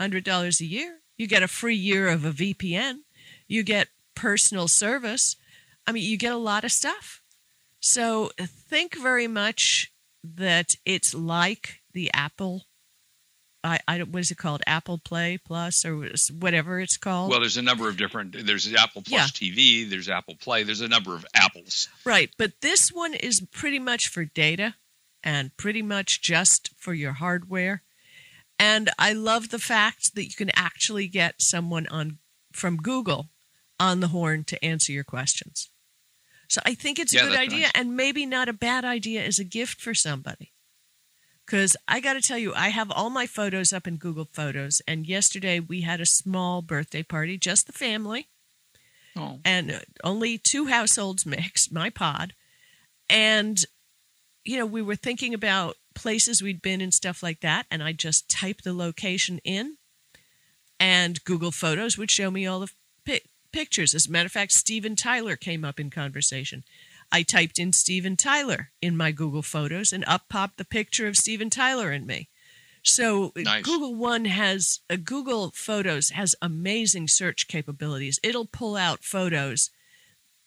$100 0.00 0.60
a 0.60 0.64
year. 0.64 1.00
You 1.18 1.26
get 1.26 1.42
a 1.42 1.48
free 1.48 1.76
year 1.76 2.08
of 2.08 2.24
a 2.24 2.30
VPN. 2.30 3.00
You 3.46 3.62
get 3.62 3.88
personal 4.14 4.68
service. 4.68 5.36
I 5.86 5.92
mean, 5.92 6.08
you 6.08 6.16
get 6.16 6.32
a 6.32 6.38
lot 6.38 6.64
of 6.64 6.72
stuff. 6.72 7.20
So 7.80 8.30
think 8.38 8.96
very 8.96 9.26
much 9.26 9.92
that 10.22 10.76
it's 10.84 11.14
like 11.14 11.80
the 11.92 12.10
Apple. 12.14 12.66
I, 13.62 13.78
I 13.86 13.98
don't- 13.98 14.10
what 14.12 14.20
is 14.20 14.30
it 14.30 14.38
called? 14.38 14.62
Apple 14.66 14.98
Play 14.98 15.38
Plus 15.38 15.84
or 15.84 16.08
whatever 16.38 16.80
it's 16.80 16.96
called. 16.96 17.30
Well, 17.30 17.40
there's 17.40 17.56
a 17.58 17.62
number 17.62 17.88
of 17.88 17.96
different. 17.96 18.46
There's 18.46 18.72
Apple 18.72 19.02
Plus 19.02 19.30
TV. 19.32 19.88
There's 19.88 20.08
Apple 20.08 20.34
Play. 20.36 20.62
There's 20.62 20.80
a 20.80 20.88
number 20.88 21.14
of 21.14 21.26
apples. 21.34 21.88
Right, 22.04 22.30
but 22.38 22.52
this 22.62 22.88
one 22.90 23.14
is 23.14 23.40
pretty 23.52 23.78
much 23.78 24.08
for 24.08 24.24
data 24.24 24.74
and 25.22 25.54
pretty 25.58 25.82
much 25.82 26.22
just 26.22 26.70
for 26.76 26.94
your 26.94 27.12
hardware. 27.12 27.82
And 28.58 28.90
I 28.98 29.12
love 29.12 29.50
the 29.50 29.58
fact 29.58 30.14
that 30.14 30.24
you 30.24 30.34
can 30.34 30.50
actually 30.54 31.08
get 31.08 31.40
someone 31.42 31.86
on 31.88 32.18
from 32.52 32.76
Google 32.78 33.28
on 33.78 34.00
the 34.00 34.08
horn 34.08 34.44
to 34.44 34.62
answer 34.64 34.92
your 34.92 35.04
questions. 35.04 35.68
So 36.48 36.60
I 36.66 36.74
think 36.74 36.98
it's 36.98 37.12
a 37.14 37.16
Yeah, 37.16 37.26
good 37.28 37.38
idea 37.38 37.60
nice. 37.62 37.72
and 37.74 37.96
maybe 37.96 38.26
not 38.26 38.48
a 38.48 38.52
bad 38.52 38.84
idea 38.84 39.22
as 39.24 39.38
a 39.38 39.44
gift 39.44 39.80
for 39.80 39.94
somebody. 39.94 40.52
Cuz 41.50 41.76
I 41.88 42.00
got 42.00 42.12
to 42.12 42.20
tell 42.20 42.38
you 42.38 42.54
I 42.54 42.68
have 42.68 42.90
all 42.90 43.10
my 43.10 43.26
photos 43.26 43.72
up 43.72 43.86
in 43.86 43.96
Google 43.96 44.28
Photos 44.32 44.80
and 44.86 45.06
yesterday 45.06 45.58
we 45.58 45.80
had 45.80 46.00
a 46.00 46.06
small 46.06 46.62
birthday 46.62 47.02
party 47.02 47.36
just 47.36 47.66
the 47.66 47.72
family. 47.72 48.28
Oh, 49.16 49.40
and 49.44 49.72
uh, 49.72 49.78
only 50.04 50.38
two 50.38 50.66
households 50.66 51.26
mixed 51.26 51.72
my 51.72 51.90
pod. 51.90 52.34
And 53.08 53.64
you 54.44 54.56
know 54.58 54.66
we 54.66 54.82
were 54.82 54.96
thinking 54.96 55.34
about 55.34 55.76
places 55.94 56.42
we'd 56.42 56.62
been 56.62 56.80
and 56.80 56.94
stuff 56.94 57.22
like 57.22 57.40
that 57.40 57.66
and 57.70 57.82
i 57.82 57.92
just 57.92 58.28
typed 58.30 58.64
the 58.64 58.72
location 58.72 59.40
in 59.44 59.76
and 60.78 61.22
google 61.24 61.50
photos 61.50 61.98
would 61.98 62.10
show 62.10 62.30
me 62.30 62.46
all 62.46 62.60
the 62.60 62.70
pi- 63.04 63.20
pictures. 63.52 63.94
As 63.94 64.06
a 64.06 64.10
matter 64.10 64.26
of 64.26 64.32
fact 64.32 64.52
steven 64.52 64.96
tyler 64.96 65.36
came 65.36 65.64
up 65.64 65.80
in 65.80 65.90
conversation 65.90 66.64
i 67.12 67.22
typed 67.22 67.58
in 67.58 67.72
steven 67.72 68.16
tyler 68.16 68.70
in 68.80 68.96
my 68.96 69.10
google 69.10 69.42
photos 69.42 69.92
and 69.92 70.04
up 70.06 70.28
popped 70.28 70.58
the 70.58 70.64
picture 70.64 71.06
of 71.06 71.16
steven 71.16 71.50
tyler 71.50 71.90
and 71.90 72.06
me 72.06 72.28
so 72.82 73.32
Nice. 73.36 73.62
Google 73.62 73.94
One 73.94 74.24
has 74.24 74.80
uh, 74.88 74.96
Google 74.96 75.50
Photos 75.54 76.10
has 76.10 76.34
amazing 76.40 77.08
search 77.08 77.48
capabilities. 77.48 78.18
It'll 78.22 78.46
pull 78.46 78.76
out 78.76 79.04
photos 79.04 79.70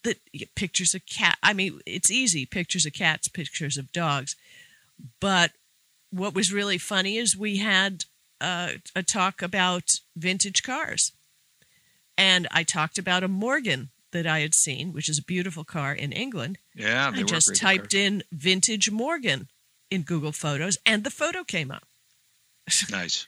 that 0.04 0.18
pictures 0.56 0.94
of 0.94 1.06
cat. 1.06 1.38
I 1.44 1.54
mean, 1.54 1.80
it's 1.86 2.12
easy 2.12 2.46
pictures 2.46 2.86
of 2.86 2.94
cats, 2.94 3.28
pictures 3.28 3.78
of 3.78 3.92
dogs. 3.92 4.36
But 5.20 5.52
what 6.12 6.34
was 6.34 6.54
really 6.54 6.78
funny 6.78 7.18
is 7.18 7.38
we 7.38 7.58
had 7.58 8.06
uh, 8.42 8.74
a 8.96 9.04
talk 9.04 9.42
about 9.42 10.00
vintage 10.16 10.64
cars, 10.64 11.14
and 12.18 12.48
I 12.52 12.64
talked 12.64 12.98
about 12.98 13.24
a 13.24 13.28
Morgan 13.28 13.90
that 14.14 14.26
I 14.26 14.40
had 14.40 14.56
seen, 14.56 14.94
which 14.94 15.10
is 15.10 15.20
a 15.20 15.24
beautiful 15.24 15.64
car 15.64 15.94
in 15.94 16.12
England. 16.12 16.58
yeah. 16.74 17.12
They 17.12 17.20
I 17.20 17.24
just 17.24 17.56
typed 17.56 17.92
cars. 17.92 18.02
in 18.02 18.24
vintage 18.32 18.90
Morgan 18.90 19.50
in 19.92 20.02
Google 20.04 20.32
Photos, 20.32 20.78
and 20.86 21.04
the 21.04 21.12
photo 21.12 21.44
came 21.44 21.70
up. 21.70 21.84
Nice. 22.90 23.28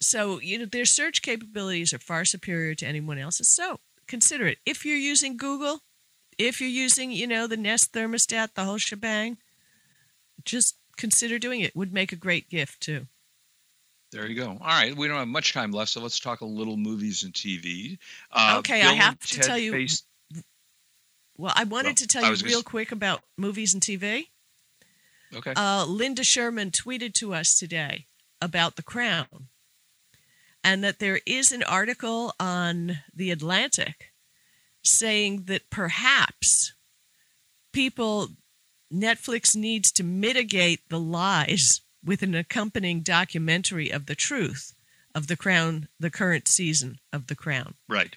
So, 0.00 0.40
you 0.40 0.58
know, 0.58 0.66
their 0.66 0.84
search 0.84 1.22
capabilities 1.22 1.92
are 1.92 1.98
far 1.98 2.24
superior 2.24 2.74
to 2.76 2.86
anyone 2.86 3.18
else's. 3.18 3.48
So 3.48 3.80
consider 4.06 4.46
it. 4.46 4.58
If 4.66 4.84
you're 4.84 4.96
using 4.96 5.36
Google, 5.38 5.80
if 6.38 6.60
you're 6.60 6.68
using, 6.70 7.10
you 7.10 7.26
know, 7.26 7.46
the 7.46 7.56
Nest 7.56 7.92
thermostat, 7.94 8.54
the 8.54 8.64
whole 8.64 8.76
shebang, 8.78 9.38
just 10.44 10.76
consider 10.98 11.38
doing 11.38 11.60
it. 11.62 11.74
Would 11.74 11.92
make 11.94 12.12
a 12.12 12.16
great 12.16 12.48
gift 12.50 12.80
too. 12.82 13.06
There 14.12 14.26
you 14.28 14.34
go. 14.36 14.50
All 14.50 14.56
right, 14.66 14.94
we 14.96 15.08
don't 15.08 15.16
have 15.18 15.28
much 15.28 15.52
time 15.52 15.72
left, 15.72 15.90
so 15.92 16.00
let's 16.00 16.20
talk 16.20 16.40
a 16.42 16.46
little 16.46 16.76
movies 16.76 17.24
and 17.24 17.32
TV. 17.34 17.98
Uh, 18.30 18.56
Okay, 18.58 18.80
I 18.80 18.84
Bill 18.84 18.92
and 18.92 19.00
have 19.00 19.18
to 19.18 19.34
Ted 19.36 19.44
tell 19.44 19.58
you- 19.58 19.72
Face- 19.72 20.04
Well, 21.36 21.52
I 21.54 21.64
wanted 21.64 21.88
Well, 21.88 21.94
to 21.96 22.06
tell 22.06 22.24
you 22.24 22.30
was 22.30 22.42
gonna 22.42 22.54
real 22.54 22.62
quick 22.62 22.92
about 22.92 23.22
movies 23.36 23.74
and 23.74 23.82
TV. 23.82 24.28
okay. 25.34 25.52
Uh, 25.56 25.84
Linda 25.86 26.24
Sherman 26.24 26.70
tweeted 26.70 27.12
to 27.14 27.34
us 27.34 27.58
today 27.58 28.06
about 28.40 28.76
The 28.76 28.82
Crown 28.82 29.48
and 30.64 30.82
that 30.82 30.98
there 30.98 31.20
is 31.26 31.52
an 31.52 31.62
article 31.62 32.34
on 32.40 33.00
The 33.14 33.30
Atlantic 33.30 34.12
saying 34.82 35.44
that 35.44 35.68
perhaps 35.70 36.72
people, 37.72 38.28
Netflix 38.92 39.54
needs 39.56 39.90
to 39.92 40.04
mitigate 40.04 40.88
the 40.88 41.00
lies 41.00 41.80
with 42.04 42.22
an 42.22 42.34
accompanying 42.34 43.00
documentary 43.00 43.90
of 43.90 44.06
the 44.06 44.14
truth 44.14 44.72
of 45.14 45.26
The 45.26 45.36
Crown, 45.36 45.88
the 45.98 46.10
current 46.10 46.46
season 46.48 46.98
of 47.12 47.26
The 47.26 47.34
Crown 47.34 47.74
right. 47.88 48.16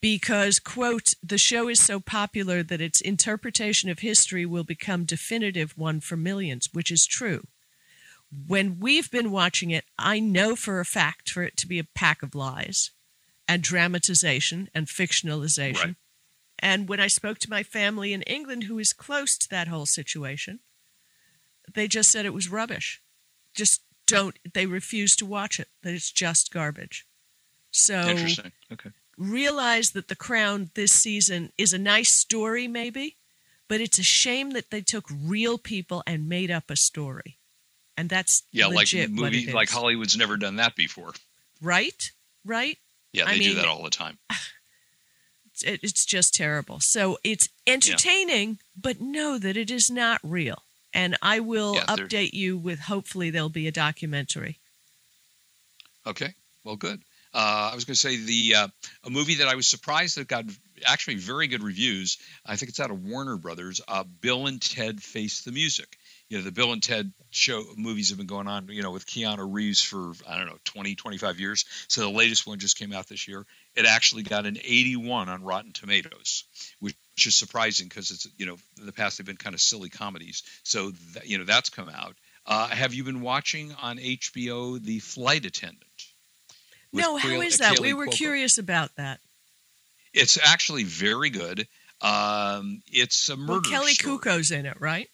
Because 0.00 0.58
quote 0.58 1.14
the 1.22 1.38
show 1.38 1.68
is 1.68 1.80
so 1.80 2.00
popular 2.00 2.62
that 2.62 2.80
its 2.80 3.00
interpretation 3.00 3.90
of 3.90 3.98
history 4.00 4.46
will 4.46 4.64
become 4.64 5.04
definitive 5.04 5.76
one 5.76 6.00
for 6.00 6.16
millions 6.16 6.68
which 6.72 6.90
is 6.90 7.06
true 7.06 7.44
when 8.46 8.78
we've 8.78 9.10
been 9.10 9.30
watching 9.30 9.70
it 9.70 9.84
i 9.98 10.18
know 10.18 10.56
for 10.56 10.80
a 10.80 10.84
fact 10.84 11.30
for 11.30 11.42
it 11.42 11.56
to 11.56 11.66
be 11.66 11.78
a 11.78 11.84
pack 11.94 12.22
of 12.22 12.34
lies 12.34 12.90
and 13.48 13.62
dramatization 13.62 14.68
and 14.74 14.86
fictionalization 14.86 15.84
Right. 15.84 15.94
and 16.58 16.88
when 16.88 17.00
i 17.00 17.06
spoke 17.08 17.38
to 17.40 17.50
my 17.50 17.62
family 17.62 18.12
in 18.12 18.22
england 18.22 18.64
who 18.64 18.78
is 18.78 18.92
close 18.92 19.36
to 19.38 19.48
that 19.50 19.68
whole 19.68 19.86
situation 19.86 20.60
they 21.74 21.86
just 21.88 22.10
said 22.10 22.24
it 22.24 22.34
was 22.34 22.50
rubbish 22.50 23.02
just 23.54 23.82
don't 24.06 24.38
they 24.54 24.66
refuse 24.66 25.14
to 25.16 25.26
watch 25.26 25.60
it 25.60 25.68
that 25.82 25.94
it's 25.94 26.10
just 26.10 26.52
garbage 26.52 27.06
so 27.72 28.00
Interesting. 28.08 28.50
Okay. 28.72 28.90
Realize 29.20 29.90
that 29.90 30.08
The 30.08 30.16
Crown 30.16 30.70
this 30.74 30.92
season 30.92 31.52
is 31.58 31.72
a 31.72 31.78
nice 31.78 32.10
story, 32.12 32.66
maybe, 32.66 33.16
but 33.68 33.80
it's 33.80 33.98
a 33.98 34.02
shame 34.02 34.50
that 34.52 34.70
they 34.70 34.80
took 34.80 35.04
real 35.10 35.58
people 35.58 36.02
and 36.06 36.28
made 36.28 36.50
up 36.50 36.70
a 36.70 36.76
story. 36.76 37.36
And 37.96 38.08
that's 38.08 38.44
Yeah, 38.50 38.66
like 38.66 38.88
movie, 39.10 39.52
like. 39.52 39.68
Hollywood's 39.68 40.16
never 40.16 40.36
done 40.38 40.56
that 40.56 40.74
before. 40.74 41.12
right? 41.60 42.10
Right? 42.44 42.78
Yeah, 43.12 43.24
I 43.26 43.34
they 43.34 43.40
do 43.44 43.54
that 43.56 43.66
all 43.66 43.82
the 43.84 43.90
time. 43.90 44.18
It's, 45.52 45.62
it- 45.64 45.80
it's 45.82 46.04
just 46.06 46.32
terrible. 46.34 46.80
So 46.80 47.18
it's 47.22 47.48
entertaining, 47.66 48.60
but 48.80 49.00
know 49.00 49.36
that 49.38 49.56
it 49.58 49.70
is 49.70 49.90
not 49.90 50.20
real. 50.22 50.62
And 50.94 51.16
I 51.20 51.40
will 51.40 51.74
Yeah, 51.74 51.84
update 51.86 52.32
you 52.32 52.56
with 52.56 52.80
hopefully 52.80 53.28
there'll 53.30 53.48
be 53.50 53.66
a 53.68 53.72
documentary. 53.72 54.58
Okay. 56.06 56.34
Well, 56.64 56.76
good. 56.76 57.02
Uh, 57.32 57.70
I 57.72 57.74
was 57.74 57.84
going 57.84 57.94
to 57.94 58.00
say 58.00 58.16
the 58.16 58.54
uh, 58.56 58.68
a 59.04 59.10
movie 59.10 59.36
that 59.36 59.48
I 59.48 59.54
was 59.54 59.66
surprised 59.66 60.16
that 60.16 60.26
got 60.26 60.44
actually 60.84 61.16
very 61.16 61.46
good 61.46 61.62
reviews. 61.62 62.18
I 62.44 62.56
think 62.56 62.70
it's 62.70 62.80
out 62.80 62.90
of 62.90 63.04
Warner 63.04 63.36
Brothers. 63.36 63.80
Uh, 63.86 64.04
Bill 64.04 64.46
and 64.46 64.60
Ted 64.60 65.02
Face 65.02 65.44
the 65.44 65.52
Music. 65.52 65.96
You 66.28 66.38
know, 66.38 66.44
the 66.44 66.52
Bill 66.52 66.72
and 66.72 66.82
Ted 66.82 67.12
show 67.30 67.62
movies 67.76 68.10
have 68.10 68.18
been 68.18 68.26
going 68.26 68.48
on, 68.48 68.68
you 68.68 68.82
know, 68.82 68.90
with 68.90 69.06
Keanu 69.06 69.52
Reeves 69.52 69.80
for 69.80 70.12
I 70.28 70.38
don't 70.38 70.46
know 70.46 70.58
20, 70.64 70.94
25 70.94 71.40
years. 71.40 71.64
So 71.88 72.00
the 72.00 72.10
latest 72.10 72.46
one 72.46 72.58
just 72.58 72.78
came 72.78 72.92
out 72.92 73.08
this 73.08 73.28
year. 73.28 73.46
It 73.74 73.86
actually 73.86 74.22
got 74.22 74.46
an 74.46 74.56
81 74.56 75.28
on 75.28 75.42
Rotten 75.42 75.72
Tomatoes, 75.72 76.44
which 76.80 76.96
is 77.24 77.36
surprising 77.36 77.88
because 77.88 78.10
it's 78.10 78.26
you 78.36 78.46
know 78.46 78.56
in 78.78 78.86
the 78.86 78.92
past 78.92 79.18
they've 79.18 79.26
been 79.26 79.36
kind 79.36 79.54
of 79.54 79.60
silly 79.60 79.88
comedies. 79.88 80.42
So 80.64 80.90
that, 81.14 81.28
you 81.28 81.38
know 81.38 81.44
that's 81.44 81.70
come 81.70 81.88
out. 81.88 82.16
Uh, 82.46 82.68
have 82.68 82.94
you 82.94 83.04
been 83.04 83.20
watching 83.20 83.72
on 83.80 83.98
HBO 83.98 84.82
The 84.82 84.98
Flight 84.98 85.44
Attendant? 85.44 85.84
No, 86.92 87.16
how 87.16 87.40
is 87.40 87.58
that? 87.58 87.80
We 87.80 87.94
were 87.94 88.06
Cuoco? 88.06 88.12
curious 88.12 88.58
about 88.58 88.94
that. 88.96 89.20
It's 90.12 90.38
actually 90.42 90.84
very 90.84 91.30
good. 91.30 91.68
Um, 92.00 92.82
it's 92.90 93.28
a 93.28 93.36
murder. 93.36 93.52
Well, 93.52 93.60
Kelly 93.62 93.94
story. 93.94 94.18
Cuoco's 94.18 94.50
in 94.50 94.66
it, 94.66 94.80
right? 94.80 95.08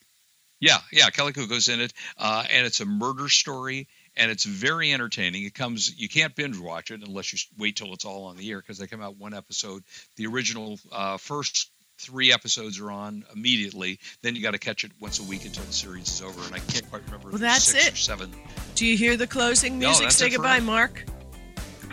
Yeah, 0.58 0.78
yeah, 0.90 1.10
Kelly 1.10 1.32
Cuoco's 1.32 1.68
in 1.68 1.80
it, 1.80 1.92
uh, 2.16 2.44
and 2.50 2.66
it's 2.66 2.80
a 2.80 2.86
murder 2.86 3.28
story, 3.28 3.88
and 4.16 4.30
it's 4.30 4.44
very 4.44 4.92
entertaining. 4.92 5.44
It 5.44 5.54
comes, 5.54 5.94
you 5.98 6.08
can't 6.08 6.34
binge 6.34 6.58
watch 6.58 6.90
it 6.90 7.02
unless 7.06 7.32
you 7.32 7.38
wait 7.58 7.76
till 7.76 7.92
it's 7.92 8.06
all 8.06 8.24
on 8.24 8.38
the 8.38 8.50
air 8.50 8.60
because 8.60 8.78
they 8.78 8.86
come 8.86 9.02
out 9.02 9.18
one 9.18 9.34
episode. 9.34 9.82
The 10.16 10.26
original 10.26 10.78
uh, 10.90 11.18
first 11.18 11.70
three 11.98 12.32
episodes 12.32 12.80
are 12.80 12.90
on 12.90 13.24
immediately. 13.34 13.98
Then 14.22 14.34
you 14.34 14.42
got 14.42 14.52
to 14.52 14.58
catch 14.58 14.84
it 14.84 14.92
once 14.98 15.18
a 15.18 15.24
week 15.24 15.44
until 15.44 15.64
the 15.64 15.72
series 15.74 16.08
is 16.08 16.22
over, 16.22 16.42
and 16.46 16.54
I 16.54 16.58
can't 16.60 16.88
quite 16.88 17.04
remember. 17.04 17.28
Well, 17.30 17.38
that's 17.38 17.74
it. 17.74 17.94
seven. 17.96 18.32
Do 18.76 18.86
you 18.86 18.96
hear 18.96 19.18
the 19.18 19.26
closing 19.26 19.78
music? 19.78 20.04
that's 20.04 20.16
Say 20.16 20.30
goodbye. 20.30 20.60
Mark. 20.60 21.04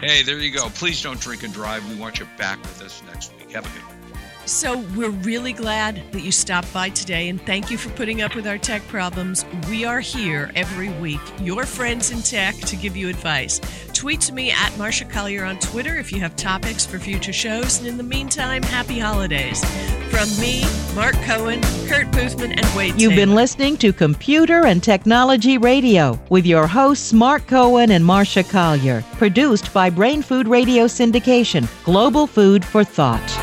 Hey, 0.03 0.21
there 0.21 0.37
you 0.37 0.51
go. 0.51 0.69
Please 0.69 1.01
don't 1.01 1.19
drink 1.19 1.43
and 1.43 1.53
drive. 1.53 1.87
We 1.89 1.95
want 1.95 2.19
you 2.19 2.27
back 2.37 2.61
with 2.61 2.81
us 2.81 3.01
next 3.07 3.31
week. 3.37 3.51
Have 3.51 3.65
a 3.65 3.69
good 3.69 3.87
one. 3.87 4.02
So, 4.45 4.79
we're 4.95 5.09
really 5.09 5.53
glad 5.53 6.03
that 6.11 6.21
you 6.21 6.31
stopped 6.31 6.73
by 6.73 6.89
today 6.89 7.29
and 7.29 7.41
thank 7.45 7.71
you 7.71 7.77
for 7.77 7.89
putting 7.91 8.21
up 8.21 8.35
with 8.35 8.45
our 8.45 8.57
tech 8.57 8.85
problems. 8.87 9.45
We 9.69 9.85
are 9.85 10.01
here 10.01 10.51
every 10.53 10.89
week, 10.99 11.21
your 11.39 11.65
friends 11.65 12.11
in 12.11 12.21
tech, 12.21 12.55
to 12.55 12.75
give 12.75 12.97
you 12.97 13.07
advice. 13.07 13.61
Tweet 13.93 14.19
to 14.21 14.33
me 14.33 14.51
at 14.51 14.71
Marsha 14.73 15.09
Collier 15.09 15.45
on 15.45 15.59
Twitter 15.59 15.95
if 15.95 16.11
you 16.11 16.19
have 16.19 16.35
topics 16.35 16.85
for 16.85 16.99
future 16.99 17.31
shows. 17.31 17.79
And 17.79 17.87
in 17.87 17.95
the 17.95 18.03
meantime, 18.03 18.63
happy 18.63 18.99
holidays. 18.99 19.63
From 20.11 20.27
me, 20.41 20.65
Mark 20.93 21.15
Cohen, 21.23 21.61
Kurt 21.87 22.07
Boothman, 22.11 22.51
and 22.51 22.75
Wade 22.75 22.99
You've 22.99 23.15
been 23.15 23.35
listening 23.35 23.77
to 23.77 23.93
Computer 23.93 24.65
and 24.65 24.83
Technology 24.83 25.57
Radio 25.57 26.19
with 26.29 26.45
your 26.45 26.67
hosts 26.67 27.13
Mark 27.13 27.47
Cohen 27.47 27.91
and 27.91 28.03
Marsha 28.03 28.47
Collier, 28.49 29.03
produced 29.13 29.73
by 29.73 29.89
Brain 29.89 30.21
Food 30.21 30.49
Radio 30.49 30.83
Syndication, 30.85 31.65
Global 31.85 32.27
Food 32.27 32.65
for 32.65 32.83
Thought. 32.83 33.42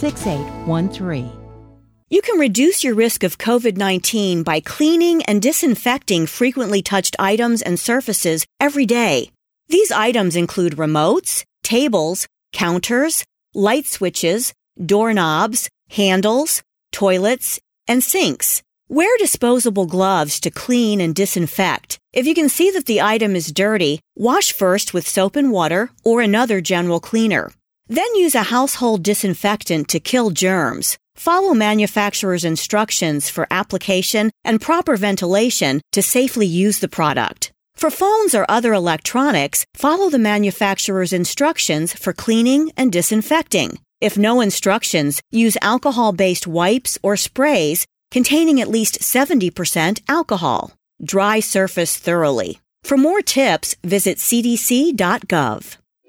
6813. 0.00 1.30
You 2.08 2.22
can 2.22 2.40
reduce 2.40 2.82
your 2.82 2.94
risk 2.94 3.22
of 3.22 3.36
COVID 3.36 3.76
19 3.76 4.42
by 4.42 4.60
cleaning 4.60 5.22
and 5.24 5.42
disinfecting 5.42 6.26
frequently 6.26 6.80
touched 6.80 7.16
items 7.18 7.60
and 7.60 7.78
surfaces 7.78 8.46
every 8.58 8.86
day. 8.86 9.30
These 9.68 9.92
items 9.92 10.36
include 10.36 10.76
remotes, 10.76 11.44
tables, 11.62 12.26
counters, 12.54 13.24
light 13.52 13.86
switches, 13.86 14.54
doorknobs, 14.84 15.68
handles, 15.90 16.62
toilets, 16.92 17.60
and 17.86 18.02
sinks. 18.02 18.62
Wear 18.88 19.16
disposable 19.18 19.86
gloves 19.86 20.40
to 20.40 20.50
clean 20.50 21.00
and 21.00 21.14
disinfect. 21.14 21.98
If 22.12 22.26
you 22.26 22.34
can 22.34 22.48
see 22.48 22.70
that 22.72 22.86
the 22.86 23.02
item 23.02 23.36
is 23.36 23.52
dirty, 23.52 24.00
wash 24.16 24.50
first 24.52 24.94
with 24.94 25.06
soap 25.06 25.36
and 25.36 25.52
water 25.52 25.90
or 26.04 26.22
another 26.22 26.60
general 26.60 27.00
cleaner. 27.00 27.52
Then 27.90 28.14
use 28.14 28.36
a 28.36 28.52
household 28.54 29.02
disinfectant 29.02 29.88
to 29.88 29.98
kill 29.98 30.30
germs. 30.30 30.96
Follow 31.16 31.54
manufacturer's 31.54 32.44
instructions 32.44 33.28
for 33.28 33.48
application 33.50 34.30
and 34.44 34.60
proper 34.60 34.96
ventilation 34.96 35.80
to 35.90 36.00
safely 36.00 36.46
use 36.46 36.78
the 36.78 36.86
product. 36.86 37.50
For 37.74 37.90
phones 37.90 38.32
or 38.32 38.46
other 38.48 38.72
electronics, 38.72 39.64
follow 39.74 40.08
the 40.08 40.20
manufacturer's 40.20 41.12
instructions 41.12 41.92
for 41.92 42.12
cleaning 42.12 42.70
and 42.76 42.92
disinfecting. 42.92 43.80
If 44.00 44.16
no 44.16 44.40
instructions, 44.40 45.20
use 45.32 45.56
alcohol 45.60 46.12
based 46.12 46.46
wipes 46.46 46.96
or 47.02 47.16
sprays 47.16 47.86
containing 48.12 48.60
at 48.60 48.68
least 48.68 49.00
70% 49.00 50.00
alcohol. 50.08 50.74
Dry 51.02 51.40
surface 51.40 51.96
thoroughly. 51.96 52.60
For 52.84 52.96
more 52.96 53.20
tips, 53.20 53.74
visit 53.82 54.18
cdc.gov. 54.18 55.76